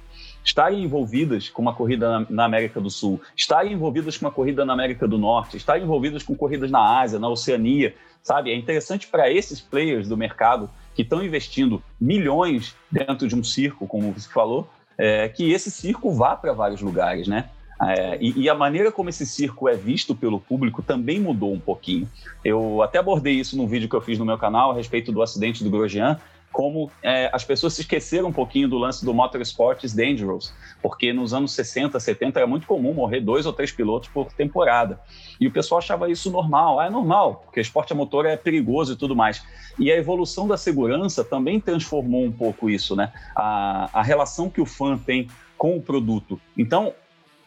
estarem 0.48 0.82
envolvidas 0.82 1.50
com 1.50 1.62
uma 1.62 1.74
corrida 1.74 2.26
na, 2.30 2.46
América 2.46 2.80
do 2.80 2.90
Sul, 2.90 3.22
estarem 3.36 3.74
envolvidas 3.74 4.18
com 4.18 4.26
uma 4.26 4.32
corrida 4.32 4.64
na 4.64 4.72
América 4.72 5.06
do 5.06 5.18
Norte, 5.18 5.58
estarem 5.58 5.84
envolvidas 5.84 6.24
com 6.24 6.34
corridas 6.34 6.72
na 6.72 7.02
Ásia, 7.02 7.20
na 7.20 7.28
Oceania, 7.28 7.94
sabe? 8.24 8.52
É 8.52 8.56
interessante 8.56 9.08
para 9.08 9.30
esses 9.30 9.60
players 9.60 10.08
do 10.08 10.16
mercado 10.16 10.70
que 10.96 11.02
estão 11.02 11.22
investindo 11.22 11.84
milhões 12.00 12.76
dentro 12.90 13.28
de 13.28 13.36
um 13.36 13.44
circo, 13.44 13.86
como 13.86 14.14
você 14.14 14.30
falou, 14.30 14.70
é, 14.98 15.28
que 15.30 15.52
esse 15.52 15.70
circo 15.70 16.12
vá 16.12 16.36
para 16.36 16.54
vários 16.54 16.82
lugares, 16.82 17.28
né? 17.28 17.50
É, 17.80 18.18
e, 18.20 18.42
e, 18.42 18.50
a 18.50 18.56
maneira 18.56 18.92
como 18.92 19.10
esse 19.10 19.24
circo 19.24 19.70
é 19.70 19.76
visto 19.76 20.16
pelo 20.16 20.40
público 20.40 20.82
também 20.82 21.20
mudou 21.20 21.54
um 21.54 21.60
pouquinho. 21.60 22.10
Eu 22.44 22.82
até 22.82 22.98
abordei 22.98 23.36
isso 23.36 23.56
num 23.56 23.68
vídeo 23.68 23.88
que 23.88 23.96
eu 23.96 24.02
fiz 24.02 24.18
no 24.18 24.26
meu 24.26 24.38
canal 24.38 24.72
a 24.72 24.74
respeito 24.74 25.12
do 25.12 25.22
acidente 25.22 25.64
do 25.64 25.70
Grosjean, 25.70 26.20
como 26.52 26.90
é, 27.04 27.30
as 27.32 27.44
pessoas 27.44 27.74
se 27.74 27.82
esqueceram 27.82 28.30
um 28.30 28.34
pouquinho 28.34 28.68
do 28.68 28.78
lance 28.78 29.06
do 29.06 29.14
Motorsport 29.14 29.84
is 29.84 29.94
Dangerous, 29.94 30.54
porque 30.82 31.14
nos 31.14 31.34
anos 31.34 31.52
60, 31.54 32.00
70 32.00 32.40
era 32.40 32.48
muito 32.48 32.66
comum 32.66 32.94
morrer 32.94 33.20
dois 33.20 33.46
ou 33.46 33.54
três 33.54 33.72
pilotos 33.72 34.10
por 34.10 34.32
temporada. 34.34 35.00
E 35.40 35.48
o 35.48 35.52
pessoal 35.52 35.80
achava 35.80 36.10
isso 36.10 36.32
normal. 36.32 36.80
Ah, 36.80 36.88
é 36.88 36.90
normal, 36.90 37.44
porque 37.46 37.60
esporte 37.60 37.94
a 37.94 37.96
motor 37.96 38.26
é 38.26 38.36
perigoso 38.36 38.94
e 38.94 38.96
tudo 38.96 39.16
mais. 39.16 39.44
E 39.78 39.92
a 39.92 39.96
evolução 39.98 40.48
da 40.48 40.58
segurança 40.58 41.24
também 41.24 41.60
transformou 41.60 42.24
um 42.24 42.32
pouco 42.32 42.70
isso, 42.70 42.96
né? 42.96 43.12
A, 43.36 43.90
a 43.94 44.02
relação 44.02 44.50
que 44.50 44.62
o 44.62 44.66
fã 44.66 44.98
tem 44.98 45.28
com 45.58 45.78
o 45.78 45.82
produto. 45.82 46.40
Então, 46.58 46.94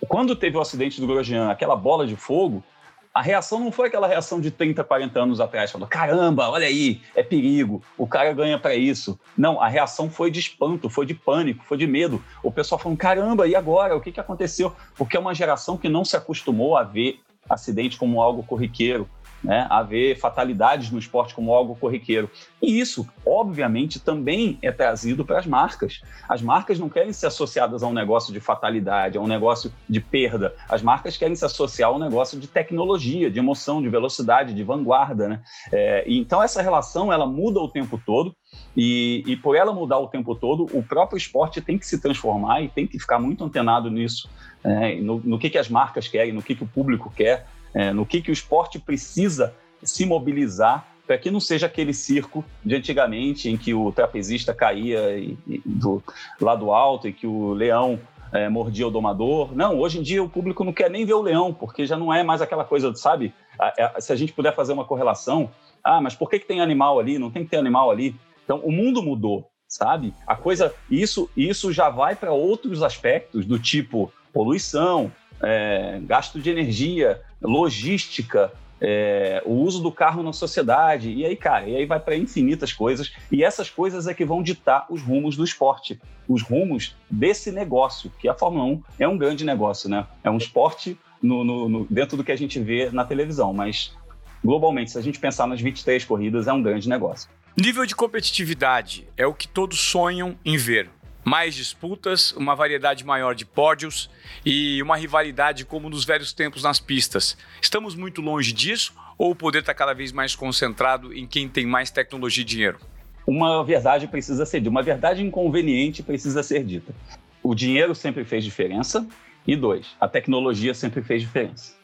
quando 0.09 0.35
teve 0.37 0.57
o 0.57 0.61
acidente 0.61 1.01
do 1.01 1.07
Grosjean, 1.07 1.51
aquela 1.51 1.77
bola 1.77 2.07
de 2.07 2.17
fogo, 2.17 2.63
a 3.13 3.21
reação 3.21 3.59
não 3.59 3.73
foi 3.73 3.89
aquela 3.89 4.07
reação 4.07 4.41
de 4.41 4.51
30, 4.51 4.85
40 4.85 5.21
anos 5.21 5.41
atrás, 5.41 5.71
falando: 5.71 5.89
caramba, 5.89 6.49
olha 6.49 6.67
aí, 6.67 7.01
é 7.15 7.23
perigo, 7.23 7.83
o 7.99 8.07
cara 8.07 8.33
ganha 8.33 8.59
para 8.59 8.75
isso. 8.75 9.19
Não, 9.37 9.61
a 9.61 9.69
reação 9.69 10.09
foi 10.09 10.31
de 10.31 10.39
espanto, 10.39 10.89
foi 10.89 11.05
de 11.05 11.15
pânico, 11.15 11.65
foi 11.65 11.77
de 11.77 11.87
medo. 11.87 12.23
O 12.43 12.53
pessoal 12.53 12.79
falando: 12.79 12.99
caramba, 12.99 13.49
e 13.49 13.57
agora? 13.57 13.97
O 13.97 14.01
que, 14.01 14.13
que 14.13 14.21
aconteceu? 14.21 14.75
Porque 14.97 15.17
é 15.17 15.21
uma 15.21 15.35
geração 15.35 15.77
que 15.77 15.89
não 15.89 16.05
se 16.05 16.17
acostumou 16.17 16.77
a 16.77 16.85
ver 16.85 17.21
acidente 17.49 17.99
como 17.99 18.23
algo 18.23 18.45
corriqueiro, 18.45 19.09
né, 19.43 19.67
a 19.71 19.83
ver 19.83 20.19
fatalidades 20.19 20.91
no 20.91 20.99
esporte 20.99 21.35
como 21.35 21.53
algo 21.53 21.75
corriqueiro. 21.75 22.31
E 22.63 22.79
isso, 22.79 23.09
obviamente, 23.27 23.99
também 23.99 24.59
é 24.63 24.71
trazido 24.71 25.25
para 25.25 25.39
as 25.39 25.47
marcas. 25.47 26.03
As 26.29 26.43
marcas 26.43 26.79
não 26.79 26.89
querem 26.89 27.13
ser 27.13 27.27
associadas 27.27 27.83
a 27.83 27.87
um 27.87 27.93
negócio 27.93 28.33
de 28.33 28.41
fatalidade, 28.41 29.17
a 29.17 29.21
um 29.21 29.27
negócio 29.27 29.73
de 29.89 30.01
perda. 30.01 30.55
As 30.69 30.83
marcas 30.83 31.17
querem 31.17 31.35
se 31.35 31.45
associar 31.45 31.91
a 31.91 31.95
um 31.95 31.99
negócio 31.99 32.39
de 32.39 32.47
tecnologia, 32.47 33.31
de 33.31 33.39
emoção, 33.39 33.81
de 33.81 33.89
velocidade, 33.89 34.53
de 34.53 34.63
vanguarda. 34.63 35.29
Né? 35.29 35.43
É, 35.73 36.05
então, 36.07 36.43
essa 36.43 36.61
relação 36.61 37.13
ela 37.13 37.27
muda 37.27 37.61
o 37.61 37.69
tempo 37.69 38.01
todo. 38.05 38.35
E, 38.77 39.23
e 39.27 39.37
por 39.37 39.57
ela 39.57 39.73
mudar 39.73 39.99
o 39.99 40.09
tempo 40.09 40.35
todo, 40.35 40.67
o 40.77 40.83
próprio 40.83 41.17
esporte 41.17 41.61
tem 41.61 41.79
que 41.79 41.87
se 41.87 42.01
transformar 42.01 42.63
e 42.63 42.69
tem 42.69 42.87
que 42.87 42.99
ficar 42.99 43.19
muito 43.19 43.45
antenado 43.45 43.89
nisso, 43.91 44.29
né? 44.63 44.97
no, 44.97 45.21
no 45.25 45.39
que, 45.39 45.49
que 45.49 45.59
as 45.59 45.69
marcas 45.69 46.09
querem, 46.09 46.33
no 46.33 46.43
que, 46.43 46.55
que 46.55 46.65
o 46.65 46.67
público 46.67 47.13
quer 47.15 47.47
é, 47.75 47.93
no 47.93 48.05
que, 48.07 48.21
que 48.21 48.31
o 48.31 48.33
esporte 48.33 48.79
precisa 48.79 49.55
se 49.83 50.05
mobilizar 50.05 50.87
para 51.07 51.19
que 51.19 51.31
não 51.31 51.41
seja 51.41 51.67
aquele 51.67 51.93
circo 51.93 52.45
de 52.65 52.77
antigamente 52.77 53.49
em 53.49 53.57
que 53.57 53.75
o 53.75 53.91
trapezista 53.91 54.55
caía 54.55 55.19
e, 55.19 55.37
e 55.47 55.61
do 55.65 56.03
lado 56.41 56.71
alto 56.71 57.09
e 57.09 57.13
que 57.13 57.27
o 57.27 57.53
leão 57.53 57.99
é, 58.33 58.49
mordia 58.49 58.87
o 58.87 58.91
domador. 58.91 59.55
Não, 59.55 59.79
hoje 59.79 59.99
em 59.99 60.03
dia 60.03 60.23
o 60.23 60.29
público 60.29 60.65
não 60.65 60.73
quer 60.73 60.89
nem 60.89 61.05
ver 61.05 61.15
o 61.15 61.23
leão, 61.23 61.53
porque 61.53 61.85
já 61.85 61.97
não 61.97 62.15
é 62.15 62.23
mais 62.23 62.41
aquela 62.41 62.65
coisa, 62.65 62.95
sabe? 62.95 63.35
A, 63.59 63.97
a, 63.97 64.01
se 64.01 64.13
a 64.13 64.17
gente 64.17 64.33
puder 64.33 64.55
fazer 64.55 64.73
uma 64.73 64.85
correlação, 64.85 65.51
ah, 65.83 66.01
mas 66.01 66.15
por 66.15 66.31
que, 66.31 66.39
que 66.39 66.47
tem 66.47 66.61
animal 66.61 66.99
ali? 67.01 67.19
Não 67.19 67.31
tem 67.31 67.45
que 67.45 67.51
ter 67.51 67.57
animal 67.57 67.91
ali. 67.91 68.15
Então, 68.45 68.59
o 68.59 68.71
mundo 68.71 69.03
mudou, 69.03 69.51
sabe? 69.67 70.15
A 70.27 70.37
coisa, 70.37 70.73
isso, 70.91 71.29
isso 71.37 71.73
já 71.73 71.89
vai 71.89 72.15
para 72.15 72.33
outros 72.33 72.83
aspectos 72.83 73.45
do 73.45 73.59
tipo 73.59 74.13
poluição, 74.33 75.11
é, 75.43 76.01
gasto 76.03 76.39
de 76.39 76.51
energia, 76.51 77.21
logística, 77.43 78.53
é, 78.81 79.43
o 79.45 79.53
uso 79.53 79.83
do 79.83 79.93
carro 79.93 80.23
na 80.23 80.33
sociedade, 80.33 81.13
e 81.13 81.25
aí, 81.25 81.37
cara, 81.37 81.69
e 81.69 81.77
aí 81.77 81.87
vai 81.87 82.01
para 82.01 82.17
infinitas 82.17 82.73
coisas, 82.73 83.13
e 83.31 83.45
essas 83.45 83.69
coisas 83.69 84.07
é 84.07 84.15
que 84.15 84.25
vão 84.25 84.43
ditar 84.43 84.87
os 84.89 85.03
rumos 85.03 85.37
do 85.37 85.45
esporte, 85.45 86.01
os 86.29 86.43
rumos 86.43 86.97
desse 87.11 87.53
negócio, 87.53 88.11
que 88.19 88.29
a 88.29 88.35
Fórmula 88.35 88.65
1 88.65 88.83
é 88.99 89.09
um 89.09 89.19
grande 89.19 89.45
negócio, 89.45 89.89
né? 89.89 90.07
É 90.25 90.31
um 90.31 90.39
esporte 90.39 90.99
no, 91.23 91.45
no, 91.45 91.69
no, 91.69 91.87
dentro 91.91 92.17
do 92.17 92.25
que 92.25 92.33
a 92.33 92.37
gente 92.37 92.59
vê 92.59 92.91
na 92.91 93.05
televisão, 93.05 93.53
mas 93.53 93.95
globalmente, 94.43 94.93
se 94.93 94.99
a 94.99 95.03
gente 95.03 95.19
pensar 95.19 95.47
nas 95.47 95.61
23 95.61 96.05
corridas, 96.05 96.49
é 96.49 96.53
um 96.53 96.63
grande 96.63 96.89
negócio. 96.89 97.29
Nível 97.57 97.85
de 97.85 97.95
competitividade 97.95 99.07
é 99.17 99.27
o 99.27 99.35
que 99.35 99.47
todos 99.47 99.79
sonham 99.79 100.37
em 100.45 100.57
ver 100.57 100.89
mais 101.25 101.55
disputas, 101.55 102.33
uma 102.33 102.55
variedade 102.55 103.05
maior 103.05 103.35
de 103.35 103.45
pódios 103.45 104.11
e 104.45 104.83
uma 104.83 104.97
rivalidade 104.97 105.65
como 105.65 105.91
nos 105.91 106.05
velhos 106.05 106.33
tempos 106.33 106.63
nas 106.63 106.81
pistas. 106.81 107.37
Estamos 107.61 107.95
muito 107.95 108.21
longe 108.21 108.53
disso 108.53 108.95
ou 109.19 109.33
o 109.33 109.37
poder 109.37 109.59
está 109.59 109.75
cada 109.75 109.93
vez 109.93 110.13
mais 110.13 110.35
concentrado 110.35 111.13
em 111.13 111.27
quem 111.27 111.49
tem 111.49 111.67
mais 111.67 111.91
tecnologia 111.91 112.43
e 112.43 112.45
dinheiro? 112.45 112.79
Uma 113.27 113.63
verdade 113.63 114.07
precisa 114.07 114.47
ser 114.47 114.61
dita, 114.61 114.71
uma 114.71 114.83
verdade 114.83 115.23
inconveniente 115.23 116.03
precisa 116.03 116.43
ser 116.43 116.65
dita. 116.65 116.95
O 117.43 117.55
dinheiro 117.55 117.95
sempre 117.95 118.25
fez 118.25 118.43
diferença 118.43 119.07
e 119.47 119.55
dois, 119.55 119.89
a 120.01 120.09
tecnologia 120.09 120.73
sempre 120.73 121.03
fez 121.03 121.21
diferença. 121.21 121.75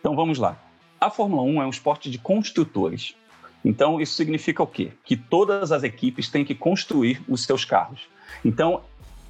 Então 0.00 0.16
vamos 0.16 0.38
lá. 0.38 0.58
A 0.98 1.10
Fórmula 1.10 1.42
1 1.42 1.62
é 1.62 1.66
um 1.66 1.70
esporte 1.70 2.10
de 2.10 2.18
construtores. 2.18 3.14
Então 3.62 4.00
isso 4.00 4.14
significa 4.14 4.62
o 4.62 4.66
quê? 4.66 4.92
Que 5.04 5.16
todas 5.16 5.72
as 5.72 5.82
equipes 5.82 6.28
têm 6.28 6.44
que 6.44 6.54
construir 6.54 7.22
os 7.28 7.44
seus 7.44 7.64
carros. 7.64 8.08
Então, 8.44 8.82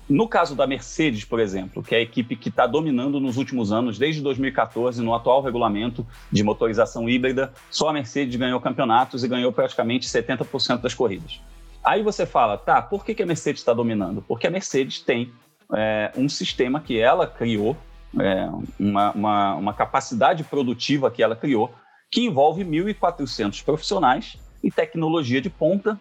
no 0.09 0.29
caso 0.29 0.55
da 0.55 0.67
Mercedes, 0.67 1.25
por 1.25 1.41
exemplo, 1.41 1.83
que 1.83 1.95
é 1.95 1.99
a 1.99 2.01
equipe 2.01 2.37
que 2.37 2.49
está 2.49 2.65
dominando 2.65 3.19
nos 3.19 3.37
últimos 3.37 3.73
anos, 3.73 3.99
desde 3.99 4.23
2014, 4.23 5.03
no 5.03 5.13
atual 5.13 5.43
regulamento 5.43 6.07
de 6.31 6.45
motorização 6.45 7.09
híbrida, 7.09 7.53
só 7.71 7.89
a 7.89 7.93
Mercedes 7.93 8.37
ganhou 8.37 8.61
campeonatos 8.61 9.25
e 9.25 9.29
ganhou 9.29 9.53
praticamente 9.53 10.07
70% 10.07 10.81
das 10.81 10.95
corridas. 10.95 11.41
Aí 11.85 12.03
você 12.05 12.25
fala, 12.25 12.57
tá, 12.57 12.81
por 12.81 13.05
que, 13.05 13.15
que 13.15 13.23
a 13.23 13.27
Mercedes 13.27 13.61
está 13.61 13.73
dominando? 13.73 14.23
Porque 14.23 14.47
a 14.47 14.51
Mercedes 14.51 15.01
tem 15.01 15.33
é, 15.75 16.13
um 16.17 16.29
sistema 16.29 16.81
que 16.81 16.99
ela 16.99 17.27
criou, 17.27 17.77
é, 18.19 18.49
uma, 18.79 19.11
uma, 19.11 19.55
uma 19.55 19.75
capacidade 19.75 20.45
produtiva 20.45 21.11
que 21.11 21.23
ela 21.23 21.35
criou, 21.35 21.75
que 22.13 22.25
envolve 22.25 22.65
1.400 22.65 23.65
profissionais 23.65 24.39
e 24.63 24.71
tecnologia 24.71 25.41
de 25.41 25.51
ponta 25.51 25.99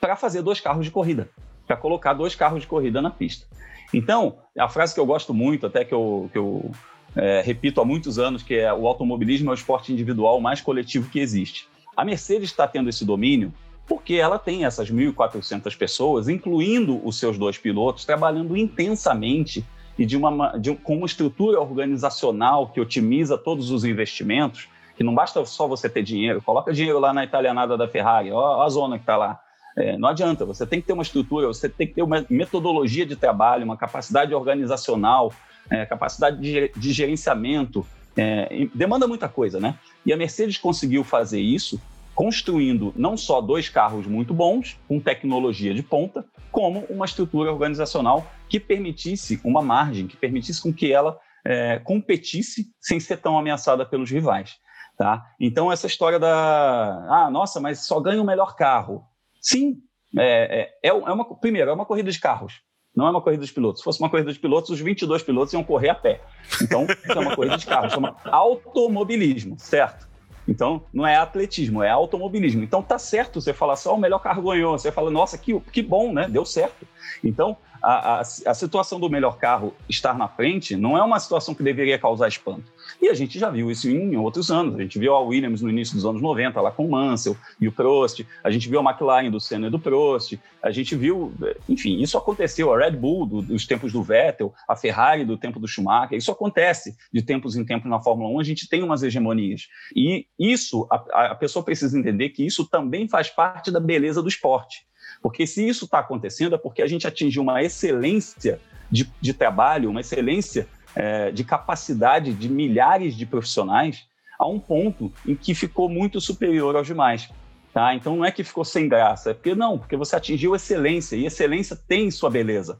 para 0.00 0.16
fazer 0.16 0.40
dois 0.40 0.58
carros 0.58 0.86
de 0.86 0.90
corrida 0.90 1.28
para 1.66 1.76
colocar 1.76 2.12
dois 2.14 2.34
carros 2.34 2.62
de 2.62 2.66
corrida 2.66 3.00
na 3.00 3.10
pista. 3.10 3.46
Então, 3.92 4.36
a 4.58 4.68
frase 4.68 4.94
que 4.94 5.00
eu 5.00 5.06
gosto 5.06 5.34
muito, 5.34 5.66
até 5.66 5.84
que 5.84 5.92
eu, 5.92 6.28
que 6.32 6.38
eu 6.38 6.70
é, 7.14 7.42
repito 7.44 7.80
há 7.80 7.84
muitos 7.84 8.18
anos, 8.18 8.42
que 8.42 8.54
é 8.54 8.72
o 8.72 8.86
automobilismo 8.86 9.50
é 9.50 9.52
o 9.52 9.54
esporte 9.54 9.92
individual 9.92 10.40
mais 10.40 10.60
coletivo 10.60 11.10
que 11.10 11.20
existe. 11.20 11.68
A 11.96 12.04
Mercedes 12.04 12.50
está 12.50 12.66
tendo 12.66 12.88
esse 12.88 13.04
domínio 13.04 13.52
porque 13.86 14.14
ela 14.14 14.38
tem 14.38 14.64
essas 14.64 14.90
1.400 14.90 15.76
pessoas, 15.76 16.28
incluindo 16.28 17.06
os 17.06 17.18
seus 17.18 17.36
dois 17.36 17.58
pilotos, 17.58 18.04
trabalhando 18.04 18.56
intensamente 18.56 19.64
e 19.98 20.06
de 20.06 20.16
uma, 20.16 20.56
de, 20.56 20.74
com 20.76 20.96
uma 20.96 21.06
estrutura 21.06 21.60
organizacional 21.60 22.68
que 22.68 22.80
otimiza 22.80 23.36
todos 23.36 23.70
os 23.70 23.84
investimentos, 23.84 24.68
que 24.96 25.04
não 25.04 25.14
basta 25.14 25.44
só 25.44 25.66
você 25.68 25.88
ter 25.88 26.02
dinheiro, 26.02 26.40
coloca 26.40 26.72
dinheiro 26.72 26.98
lá 26.98 27.12
na 27.12 27.24
italianada 27.24 27.76
da 27.76 27.86
Ferrari, 27.86 28.32
ó 28.32 28.62
a 28.62 28.68
zona 28.70 28.96
que 28.96 29.02
está 29.02 29.16
lá. 29.16 29.41
É, 29.76 29.96
não 29.96 30.08
adianta, 30.08 30.44
você 30.44 30.66
tem 30.66 30.80
que 30.80 30.86
ter 30.86 30.92
uma 30.92 31.02
estrutura, 31.02 31.46
você 31.46 31.68
tem 31.68 31.86
que 31.86 31.94
ter 31.94 32.02
uma 32.02 32.24
metodologia 32.28 33.06
de 33.06 33.16
trabalho, 33.16 33.64
uma 33.64 33.76
capacidade 33.76 34.34
organizacional, 34.34 35.32
é, 35.70 35.86
capacidade 35.86 36.40
de, 36.40 36.70
de 36.76 36.92
gerenciamento. 36.92 37.86
É, 38.16 38.66
demanda 38.74 39.06
muita 39.08 39.28
coisa, 39.28 39.58
né? 39.58 39.74
E 40.04 40.12
a 40.12 40.16
Mercedes 40.16 40.58
conseguiu 40.58 41.02
fazer 41.02 41.40
isso 41.40 41.80
construindo 42.14 42.92
não 42.94 43.16
só 43.16 43.40
dois 43.40 43.68
carros 43.68 44.06
muito 44.06 44.34
bons, 44.34 44.78
com 44.86 45.00
tecnologia 45.00 45.72
de 45.72 45.82
ponta, 45.82 46.24
como 46.50 46.80
uma 46.90 47.06
estrutura 47.06 47.50
organizacional 47.50 48.26
que 48.48 48.60
permitisse 48.60 49.40
uma 49.42 49.62
margem, 49.62 50.06
que 50.06 50.16
permitisse 50.16 50.62
com 50.62 50.72
que 50.72 50.92
ela 50.92 51.18
é, 51.44 51.78
competisse 51.78 52.70
sem 52.80 53.00
ser 53.00 53.16
tão 53.16 53.38
ameaçada 53.38 53.86
pelos 53.86 54.10
rivais. 54.10 54.56
Tá? 54.96 55.24
Então, 55.40 55.72
essa 55.72 55.86
história 55.86 56.18
da. 56.18 57.06
Ah, 57.08 57.30
nossa, 57.30 57.58
mas 57.58 57.86
só 57.86 57.98
ganha 57.98 58.20
o 58.20 58.26
melhor 58.26 58.54
carro. 58.54 59.04
Sim, 59.42 59.76
é, 60.16 60.70
é, 60.82 60.90
é, 60.90 60.92
uma, 60.92 61.24
primeiro, 61.36 61.70
é 61.70 61.74
uma 61.74 61.84
corrida 61.84 62.10
de 62.10 62.20
carros, 62.20 62.60
não 62.94 63.06
é 63.06 63.10
uma 63.10 63.20
corrida 63.20 63.44
de 63.44 63.52
pilotos. 63.52 63.80
Se 63.80 63.84
fosse 63.84 64.00
uma 64.00 64.08
corrida 64.08 64.32
de 64.32 64.38
pilotos, 64.38 64.70
os 64.70 64.80
22 64.80 65.22
pilotos 65.22 65.52
iam 65.52 65.64
correr 65.64 65.88
a 65.88 65.94
pé. 65.94 66.20
Então, 66.62 66.86
é 67.08 67.18
uma 67.18 67.34
corrida 67.34 67.58
de 67.58 67.66
carros, 67.66 67.92
chama 67.92 68.16
automobilismo, 68.24 69.56
certo? 69.58 70.08
Então, 70.46 70.84
não 70.92 71.06
é 71.06 71.16
atletismo, 71.16 71.82
é 71.82 71.90
automobilismo. 71.90 72.62
Então, 72.62 72.82
tá 72.82 72.98
certo 72.98 73.40
você 73.40 73.52
falar 73.52 73.76
só 73.76 73.94
o 73.94 73.98
melhor 73.98 74.18
carro 74.18 74.42
ganhou. 74.42 74.76
Você 74.76 74.90
fala, 74.90 75.10
nossa, 75.10 75.38
que, 75.38 75.58
que 75.72 75.82
bom, 75.82 76.12
né? 76.12 76.28
Deu 76.28 76.44
certo. 76.44 76.86
Então, 77.22 77.56
a, 77.82 78.18
a, 78.18 78.20
a 78.20 78.54
situação 78.54 79.00
do 79.00 79.10
melhor 79.10 79.36
carro 79.36 79.74
estar 79.88 80.16
na 80.16 80.28
frente 80.28 80.76
não 80.76 80.96
é 80.96 81.02
uma 81.02 81.18
situação 81.18 81.54
que 81.54 81.62
deveria 81.62 81.98
causar 81.98 82.28
espanto. 82.28 82.72
E 83.00 83.08
a 83.08 83.14
gente 83.14 83.38
já 83.38 83.50
viu 83.50 83.70
isso 83.70 83.88
em 83.88 84.16
outros 84.16 84.50
anos. 84.50 84.76
A 84.76 84.82
gente 84.82 84.98
viu 84.98 85.14
a 85.14 85.20
Williams 85.20 85.62
no 85.62 85.68
início 85.68 85.94
dos 85.94 86.06
anos 86.06 86.22
90, 86.22 86.60
lá 86.60 86.70
com 86.70 86.86
o 86.86 86.90
Mansell 86.90 87.36
e 87.60 87.66
o 87.66 87.72
Prost. 87.72 88.24
A 88.44 88.50
gente 88.50 88.68
viu 88.68 88.80
a 88.80 88.82
McLaren 88.82 89.30
do 89.30 89.40
Senna 89.40 89.66
e 89.66 89.70
do 89.70 89.78
Prost. 89.78 90.38
A 90.62 90.70
gente 90.70 90.94
viu, 90.94 91.32
enfim, 91.68 92.00
isso 92.00 92.16
aconteceu. 92.16 92.72
A 92.72 92.78
Red 92.78 92.92
Bull 92.92 93.26
do, 93.26 93.42
dos 93.42 93.66
tempos 93.66 93.92
do 93.92 94.02
Vettel, 94.02 94.54
a 94.68 94.76
Ferrari 94.76 95.24
do 95.24 95.36
tempo 95.36 95.58
do 95.58 95.66
Schumacher. 95.66 96.16
Isso 96.16 96.30
acontece 96.30 96.96
de 97.12 97.22
tempos 97.22 97.56
em 97.56 97.64
tempos 97.64 97.90
na 97.90 98.00
Fórmula 98.00 98.30
1. 98.36 98.40
A 98.40 98.44
gente 98.44 98.68
tem 98.68 98.82
umas 98.82 99.02
hegemonias. 99.02 99.66
E 99.94 100.26
isso, 100.38 100.86
a, 100.90 101.32
a 101.32 101.34
pessoa 101.34 101.64
precisa 101.64 101.98
entender 101.98 102.30
que 102.30 102.46
isso 102.46 102.68
também 102.68 103.08
faz 103.08 103.28
parte 103.28 103.70
da 103.70 103.80
beleza 103.80 104.22
do 104.22 104.28
esporte. 104.28 104.86
Porque 105.20 105.46
se 105.46 105.66
isso 105.66 105.84
está 105.84 105.98
acontecendo, 105.98 106.54
é 106.54 106.58
porque 106.58 106.82
a 106.82 106.86
gente 106.86 107.06
atingiu 107.06 107.42
uma 107.42 107.62
excelência 107.62 108.60
de, 108.90 109.10
de 109.20 109.32
trabalho, 109.32 109.90
uma 109.90 110.00
excelência 110.00 110.66
é, 110.94 111.30
de 111.30 111.44
capacidade 111.44 112.32
de 112.32 112.48
milhares 112.48 113.16
de 113.16 113.26
profissionais 113.26 114.06
a 114.38 114.46
um 114.46 114.58
ponto 114.58 115.12
em 115.26 115.34
que 115.34 115.54
ficou 115.54 115.88
muito 115.88 116.20
superior 116.20 116.76
aos 116.76 116.86
demais. 116.86 117.30
Tá? 117.72 117.94
Então 117.94 118.16
não 118.16 118.24
é 118.24 118.30
que 118.30 118.44
ficou 118.44 118.64
sem 118.64 118.86
graça, 118.86 119.30
é 119.30 119.34
porque 119.34 119.54
não, 119.54 119.78
porque 119.78 119.96
você 119.96 120.14
atingiu 120.14 120.54
excelência 120.54 121.16
e 121.16 121.24
excelência 121.24 121.74
tem 121.74 122.10
sua 122.10 122.28
beleza. 122.28 122.78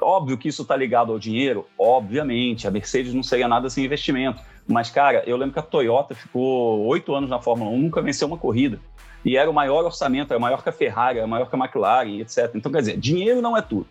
Óbvio 0.00 0.38
que 0.38 0.48
isso 0.48 0.62
está 0.62 0.74
ligado 0.74 1.12
ao 1.12 1.18
dinheiro, 1.18 1.66
obviamente. 1.78 2.66
A 2.66 2.70
Mercedes 2.70 3.12
não 3.12 3.22
seria 3.22 3.46
nada 3.46 3.68
sem 3.68 3.84
investimento. 3.84 4.40
Mas, 4.66 4.90
cara, 4.90 5.22
eu 5.26 5.36
lembro 5.36 5.52
que 5.52 5.58
a 5.58 5.62
Toyota 5.62 6.14
ficou 6.14 6.86
oito 6.86 7.14
anos 7.14 7.28
na 7.28 7.38
Fórmula 7.38 7.70
1, 7.70 7.78
nunca 7.78 8.00
venceu 8.00 8.26
uma 8.26 8.38
corrida. 8.38 8.80
E 9.24 9.36
era 9.36 9.50
o 9.50 9.54
maior 9.54 9.84
orçamento, 9.84 10.32
era 10.32 10.40
maior 10.40 10.62
que 10.62 10.68
a 10.68 10.72
Ferrari, 10.72 11.18
era 11.18 11.26
maior 11.26 11.48
que 11.48 11.56
a 11.56 11.58
McLaren, 11.58 12.20
etc. 12.20 12.50
Então, 12.54 12.72
quer 12.72 12.80
dizer, 12.80 12.96
dinheiro 12.98 13.42
não 13.42 13.56
é 13.56 13.62
tudo. 13.62 13.86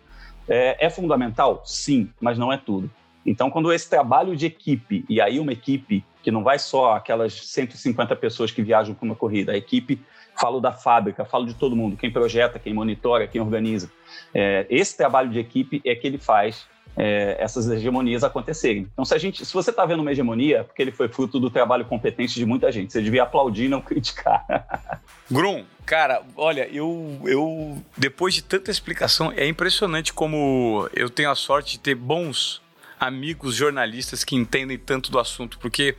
É, 0.48 0.86
é 0.86 0.90
fundamental? 0.90 1.62
Sim, 1.64 2.10
mas 2.20 2.36
não 2.36 2.52
é 2.52 2.56
tudo. 2.56 2.90
Então, 3.24 3.50
quando 3.50 3.72
esse 3.72 3.88
trabalho 3.88 4.34
de 4.34 4.46
equipe, 4.46 5.04
e 5.08 5.20
aí 5.20 5.38
uma 5.38 5.52
equipe 5.52 6.04
que 6.22 6.30
não 6.30 6.42
vai 6.42 6.58
só 6.58 6.94
aquelas 6.94 7.32
150 7.48 8.16
pessoas 8.16 8.50
que 8.50 8.62
viajam 8.62 8.94
para 8.94 9.04
uma 9.04 9.14
corrida, 9.14 9.52
a 9.52 9.56
equipe, 9.56 10.00
falo 10.38 10.60
da 10.60 10.72
fábrica, 10.72 11.24
falo 11.24 11.46
de 11.46 11.54
todo 11.54 11.76
mundo, 11.76 11.96
quem 11.96 12.10
projeta, 12.10 12.58
quem 12.58 12.74
monitora, 12.74 13.26
quem 13.26 13.40
organiza. 13.40 13.90
É, 14.34 14.66
esse 14.68 14.96
trabalho 14.96 15.30
de 15.30 15.38
equipe 15.38 15.80
é 15.84 15.94
que 15.94 16.06
ele 16.06 16.18
faz 16.18 16.66
é, 17.02 17.34
essas 17.40 17.66
hegemonias 17.66 18.22
acontecerem. 18.22 18.86
Então, 18.92 19.06
se, 19.06 19.14
a 19.14 19.18
gente, 19.18 19.46
se 19.46 19.54
você 19.54 19.70
está 19.70 19.86
vendo 19.86 20.00
uma 20.00 20.12
hegemonia, 20.12 20.58
é 20.58 20.62
porque 20.62 20.82
ele 20.82 20.92
foi 20.92 21.08
fruto 21.08 21.40
do 21.40 21.48
trabalho 21.48 21.86
competente 21.86 22.34
de 22.34 22.44
muita 22.44 22.70
gente. 22.70 22.92
Você 22.92 23.00
devia 23.00 23.22
aplaudir, 23.22 23.70
não 23.70 23.80
criticar. 23.80 24.44
Grum, 25.30 25.64
cara, 25.86 26.22
olha, 26.36 26.68
eu, 26.70 27.18
eu 27.24 27.82
depois 27.96 28.34
de 28.34 28.42
tanta 28.42 28.70
explicação, 28.70 29.32
é 29.34 29.46
impressionante 29.46 30.12
como 30.12 30.90
eu 30.94 31.08
tenho 31.08 31.30
a 31.30 31.34
sorte 31.34 31.72
de 31.72 31.80
ter 31.80 31.94
bons 31.94 32.60
amigos 32.98 33.54
jornalistas 33.54 34.22
que 34.22 34.36
entendem 34.36 34.76
tanto 34.76 35.10
do 35.10 35.18
assunto, 35.18 35.58
porque, 35.58 35.96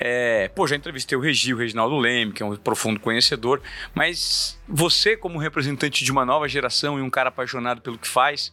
é, 0.00 0.48
pô, 0.48 0.66
já 0.66 0.74
entrevistei 0.74 1.16
o 1.16 1.20
Regi, 1.20 1.54
o 1.54 1.56
Reginaldo 1.56 1.96
Leme, 1.96 2.32
que 2.32 2.42
é 2.42 2.46
um 2.46 2.56
profundo 2.56 2.98
conhecedor, 2.98 3.62
mas 3.94 4.58
você, 4.66 5.16
como 5.16 5.38
representante 5.38 6.04
de 6.04 6.10
uma 6.10 6.26
nova 6.26 6.48
geração 6.48 6.98
e 6.98 7.02
um 7.02 7.10
cara 7.10 7.28
apaixonado 7.28 7.80
pelo 7.80 7.96
que 7.96 8.08
faz, 8.08 8.52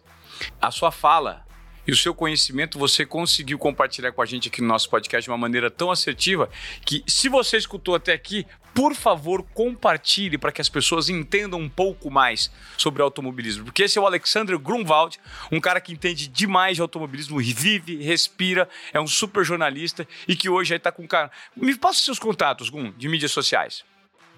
a 0.62 0.69
sua 0.69 0.91
fala 0.91 1.46
e 1.88 1.91
o 1.91 1.95
seu 1.95 2.13
conhecimento 2.13 2.78
você 2.78 3.06
conseguiu 3.06 3.58
compartilhar 3.58 4.12
com 4.12 4.21
a 4.21 4.26
gente 4.26 4.50
aqui 4.50 4.62
no 4.62 4.67
nosso 4.67 4.89
podcast 4.89 5.23
de 5.23 5.32
uma 5.32 5.38
maneira 5.38 5.71
tão 5.71 5.89
assertiva 5.89 6.50
que, 6.86 7.04
se 7.08 7.30
você 7.30 7.58
escutou 7.58 7.95
até 7.95 8.13
aqui, 8.13 8.45
por 8.73 8.93
favor, 8.93 9.43
compartilhe 9.56 10.38
para 10.38 10.52
que 10.52 10.62
as 10.62 10.69
pessoas 10.69 11.10
entendam 11.10 11.60
um 11.60 11.69
pouco 11.69 12.12
mais 12.12 12.52
sobre 12.78 13.02
automobilismo. 13.02 13.65
Porque 13.65 13.84
esse 13.84 13.97
é 13.97 14.02
o 14.02 14.06
Alexander 14.06 14.60
Grunwald, 14.60 15.17
um 15.52 15.60
cara 15.60 15.82
que 15.82 15.93
entende 15.93 16.28
demais 16.28 16.76
de 16.76 16.82
automobilismo, 16.82 17.39
vive, 17.39 18.04
respira, 18.04 18.69
é 18.93 19.00
um 19.00 19.08
super 19.08 19.43
jornalista 19.43 20.08
e 20.28 20.36
que 20.36 20.50
hoje 20.50 20.76
está 20.76 20.91
com 20.91 21.08
cara. 21.08 21.32
Me 21.56 21.76
passa 21.76 22.02
seus 22.02 22.19
contatos, 22.19 22.71
de 22.97 23.10
mídias 23.10 23.32
sociais. 23.32 23.84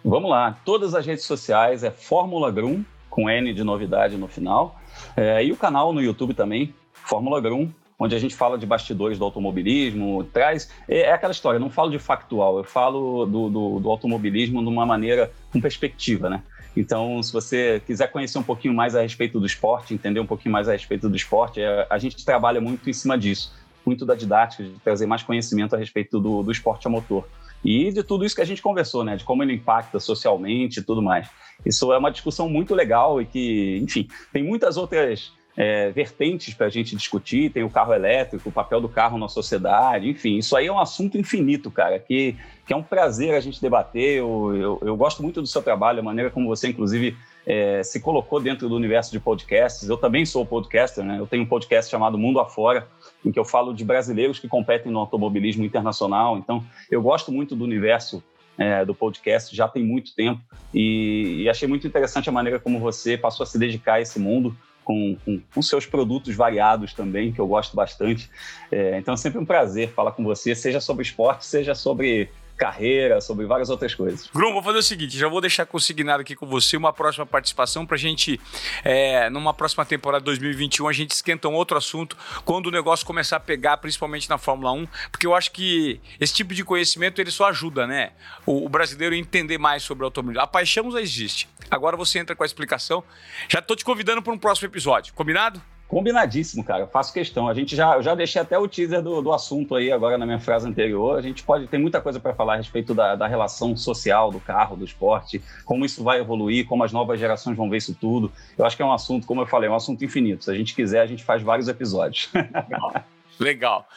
Vamos 0.05 0.29
lá, 0.29 0.57
todas 0.63 0.95
as 0.95 1.05
redes 1.05 1.25
sociais 1.25 1.83
é 1.83 1.91
Fórmula 1.91 2.49
Grum, 2.49 2.85
com 3.09 3.29
N 3.29 3.53
de 3.53 3.63
novidade 3.63 4.15
no 4.15 4.27
final. 4.29 4.79
É, 5.17 5.43
e 5.43 5.51
o 5.51 5.57
canal 5.57 5.91
no 5.91 6.01
YouTube 6.01 6.33
também, 6.33 6.73
Fórmula 7.05 7.39
Grum, 7.41 7.71
onde 7.99 8.15
a 8.15 8.19
gente 8.19 8.33
fala 8.33 8.57
de 8.57 8.65
bastidores 8.65 9.19
do 9.19 9.25
automobilismo, 9.25 10.23
traz. 10.33 10.71
É, 10.87 11.01
é 11.01 11.11
aquela 11.11 11.31
história, 11.31 11.57
eu 11.57 11.61
não 11.61 11.69
falo 11.69 11.91
de 11.91 11.99
factual, 11.99 12.57
eu 12.57 12.63
falo 12.63 13.25
do, 13.25 13.49
do, 13.49 13.79
do, 13.79 13.89
automobilismo 13.89 14.61
de 14.61 14.69
uma 14.69 14.85
maneira 14.85 15.31
com 15.51 15.59
perspectiva, 15.59 16.29
né? 16.29 16.41
Então, 16.77 17.21
se 17.21 17.33
você 17.33 17.81
quiser 17.85 18.09
conhecer 18.09 18.37
um 18.37 18.43
pouquinho 18.43 18.73
mais 18.73 18.95
a 18.95 19.01
respeito 19.01 19.39
do 19.39 19.45
esporte, 19.45 19.93
entender 19.93 20.19
um 20.19 20.25
pouquinho 20.25 20.53
mais 20.53 20.69
a 20.69 20.71
respeito 20.71 21.09
do 21.09 21.15
esporte, 21.15 21.59
é, 21.59 21.85
a 21.89 21.97
gente 21.97 22.23
trabalha 22.23 22.61
muito 22.61 22.89
em 22.89 22.93
cima 22.93 23.17
disso, 23.17 23.53
muito 23.85 24.05
da 24.05 24.15
didática, 24.15 24.63
de 24.63 24.79
trazer 24.79 25.05
mais 25.05 25.21
conhecimento 25.21 25.75
a 25.75 25.77
respeito 25.77 26.19
do, 26.19 26.41
do 26.41 26.51
esporte 26.51 26.87
a 26.87 26.89
motor. 26.89 27.27
E 27.65 27.91
de 27.91 28.03
tudo 28.03 28.23
isso 28.23 28.35
que 28.35 28.41
a 28.41 28.45
gente 28.45 28.61
conversou, 28.61 29.03
né? 29.03 29.17
De 29.17 29.25
como 29.25 29.43
ele 29.43 29.53
impacta 29.53 29.99
socialmente 29.99 30.79
e 30.79 30.83
tudo 30.83 31.01
mais. 31.01 31.27
Isso 31.65 31.91
é 31.91 31.97
uma 31.97 32.11
discussão 32.11 32.47
muito 32.47 32.73
legal 32.73 33.21
e 33.21 33.25
que, 33.25 33.77
enfim, 33.83 34.07
tem 34.31 34.41
muitas 34.41 34.77
outras 34.77 35.33
é, 35.59 35.91
vertentes 35.91 36.53
para 36.53 36.67
a 36.67 36.69
gente 36.69 36.95
discutir. 36.95 37.51
Tem 37.51 37.63
o 37.63 37.69
carro 37.69 37.93
elétrico, 37.93 38.47
o 38.47 38.51
papel 38.51 38.79
do 38.79 38.87
carro 38.87 39.17
na 39.17 39.27
sociedade, 39.27 40.09
enfim, 40.09 40.37
isso 40.37 40.55
aí 40.55 40.67
é 40.67 40.71
um 40.71 40.79
assunto 40.79 41.17
infinito, 41.17 41.69
cara, 41.69 41.99
que, 41.99 42.33
que 42.65 42.71
é 42.71 42.75
um 42.75 42.81
prazer 42.81 43.35
a 43.35 43.41
gente 43.41 43.61
debater. 43.61 44.19
Eu, 44.19 44.55
eu, 44.55 44.79
eu 44.81 44.95
gosto 44.95 45.21
muito 45.21 45.41
do 45.41 45.47
seu 45.47 45.61
trabalho, 45.61 45.99
a 45.99 46.03
maneira 46.03 46.31
como 46.31 46.47
você, 46.47 46.69
inclusive, 46.69 47.13
é, 47.45 47.83
se 47.83 47.99
colocou 47.99 48.39
dentro 48.39 48.69
do 48.69 48.75
universo 48.75 49.11
de 49.11 49.19
podcasts. 49.19 49.89
Eu 49.89 49.97
também 49.97 50.25
sou 50.25 50.45
podcaster, 50.45 51.03
né? 51.03 51.19
Eu 51.19 51.27
tenho 51.27 51.43
um 51.43 51.47
podcast 51.47 51.91
chamado 51.91 52.17
Mundo 52.17 52.39
Afora, 52.39 52.87
em 53.25 53.29
que 53.29 53.37
eu 53.37 53.43
falo 53.43 53.73
de 53.73 53.83
brasileiros 53.83 54.39
que 54.39 54.47
competem 54.47 54.89
no 54.89 54.99
automobilismo 54.99 55.65
internacional. 55.65 56.37
Então, 56.37 56.63
eu 56.89 57.01
gosto 57.01 57.33
muito 57.33 57.53
do 57.53 57.65
universo 57.65 58.23
é, 58.57 58.83
do 58.83 58.93
podcast 58.93 59.55
já 59.55 59.69
tem 59.69 59.81
muito 59.81 60.13
tempo 60.13 60.41
e, 60.73 61.43
e, 61.43 61.49
achei 61.49 61.65
muito 61.65 61.87
interessante 61.87 62.27
a 62.27 62.31
maneira 62.31 62.59
como 62.59 62.77
você 62.77 63.17
passou 63.17 63.45
a 63.45 63.47
se 63.47 63.57
dedicar 63.57 63.93
a 63.93 64.01
esse 64.01 64.19
mundo 64.19 64.53
com, 64.89 65.15
com, 65.23 65.39
com 65.53 65.61
seus 65.61 65.85
produtos 65.85 66.35
variados 66.35 66.95
também, 66.95 67.31
que 67.31 67.39
eu 67.39 67.45
gosto 67.45 67.75
bastante. 67.75 68.27
É, 68.71 68.97
então 68.97 69.13
é 69.13 69.17
sempre 69.17 69.37
um 69.37 69.45
prazer 69.45 69.91
falar 69.91 70.13
com 70.13 70.23
você, 70.23 70.55
seja 70.55 70.79
sobre 70.79 71.03
esporte, 71.03 71.45
seja 71.45 71.75
sobre 71.75 72.27
carreira, 72.59 73.21
sobre 73.21 73.45
várias 73.45 73.69
outras 73.69 73.95
coisas. 73.95 74.29
Grum, 74.33 74.51
vou 74.51 74.61
fazer 74.61 74.79
o 74.79 74.83
seguinte, 74.83 75.17
já 75.17 75.29
vou 75.29 75.39
deixar 75.39 75.65
consignado 75.65 76.21
aqui 76.21 76.35
com 76.35 76.45
você 76.45 76.75
uma 76.75 76.91
próxima 76.91 77.25
participação 77.25 77.85
para 77.85 77.95
a 77.95 77.99
gente, 77.99 78.39
é, 78.83 79.29
numa 79.29 79.53
próxima 79.53 79.85
temporada 79.85 80.23
2021, 80.25 80.87
a 80.87 80.93
gente 80.93 81.11
esquenta 81.11 81.47
um 81.47 81.53
outro 81.53 81.77
assunto 81.77 82.17
quando 82.43 82.67
o 82.67 82.71
negócio 82.71 83.05
começar 83.05 83.37
a 83.37 83.39
pegar, 83.39 83.77
principalmente 83.77 84.29
na 84.29 84.37
Fórmula 84.37 84.73
1, 84.73 84.87
porque 85.09 85.25
eu 85.25 85.33
acho 85.33 85.51
que 85.51 86.01
esse 86.19 86.33
tipo 86.33 86.53
de 86.53 86.63
conhecimento 86.63 87.21
ele 87.21 87.31
só 87.31 87.47
ajuda, 87.47 87.87
né? 87.87 88.11
O, 88.45 88.65
o 88.65 88.69
brasileiro 88.69 89.15
entender 89.15 89.57
mais 89.57 89.83
sobre 89.83 90.03
o 90.03 90.05
automobilismo. 90.05 90.43
A 90.43 90.47
paixão 90.47 90.91
já 90.91 91.01
existe. 91.01 91.47
Agora 91.71 91.95
você 91.95 92.19
entra 92.19 92.35
com 92.35 92.43
a 92.43 92.45
explicação. 92.45 93.03
Já 93.47 93.59
estou 93.59 93.75
te 93.75 93.85
convidando 93.85 94.21
para 94.21 94.33
um 94.33 94.37
próximo 94.37 94.67
episódio. 94.67 95.13
Combinado? 95.13 95.61
Combinadíssimo, 95.89 96.63
cara. 96.63 96.85
faço 96.85 97.11
questão. 97.11 97.47
A 97.47 97.53
gente 97.55 97.75
já, 97.75 97.95
eu 97.95 98.03
já 98.03 98.13
deixei 98.13 98.39
até 98.39 98.59
o 98.59 98.67
teaser 98.67 99.01
do, 99.01 99.23
do 99.23 99.33
assunto 99.33 99.73
aí 99.73 99.91
agora 99.91 100.19
na 100.19 100.25
minha 100.25 100.39
frase 100.39 100.67
anterior. 100.67 101.17
A 101.17 101.21
gente 101.21 101.41
pode 101.41 101.65
tem 101.67 101.79
muita 101.79 101.99
coisa 101.99 102.19
para 102.19 102.31
falar 102.31 102.53
a 102.53 102.57
respeito 102.57 102.93
da, 102.93 103.15
da 103.15 103.25
relação 103.25 103.75
social 103.75 104.31
do 104.31 104.39
carro, 104.39 104.75
do 104.75 104.85
esporte, 104.85 105.41
como 105.65 105.83
isso 105.83 106.03
vai 106.03 106.19
evoluir, 106.19 106.67
como 106.67 106.83
as 106.83 106.93
novas 106.93 107.19
gerações 107.19 107.57
vão 107.57 107.71
ver 107.71 107.77
isso 107.77 107.97
tudo. 107.99 108.31
Eu 108.55 108.65
acho 108.65 108.77
que 108.77 108.83
é 108.83 108.85
um 108.85 108.93
assunto, 108.93 109.25
como 109.25 109.41
eu 109.41 109.47
falei, 109.47 109.67
é 109.67 109.71
um 109.71 109.75
assunto 109.75 110.05
infinito. 110.05 110.43
Se 110.43 110.51
a 110.51 110.53
gente 110.53 110.75
quiser, 110.75 111.01
a 111.01 111.07
gente 111.07 111.23
faz 111.23 111.41
vários 111.41 111.67
episódios. 111.67 112.29
Legal. 112.33 112.93
Legal. 113.39 113.87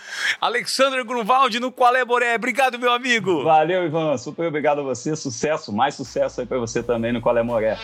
Alexandre 0.41 1.05
Grunwald 1.05 1.59
no 1.61 1.73
Qual 1.73 1.95
é 1.95 2.05
Boré. 2.05 2.37
Obrigado, 2.37 2.79
meu 2.79 2.93
amigo. 2.93 3.43
Valeu, 3.43 3.85
Ivan. 3.85 4.17
Super 4.17 4.47
obrigado 4.47 4.81
a 4.81 4.85
você. 4.85 5.15
Sucesso, 5.17 5.73
mais 5.73 5.97
sucesso 5.97 6.41
aí 6.41 6.47
para 6.47 6.59
você 6.59 6.83
também 6.83 7.13
no 7.13 7.21
Qual 7.21 7.37
é 7.37 7.43
Moré. 7.43 7.77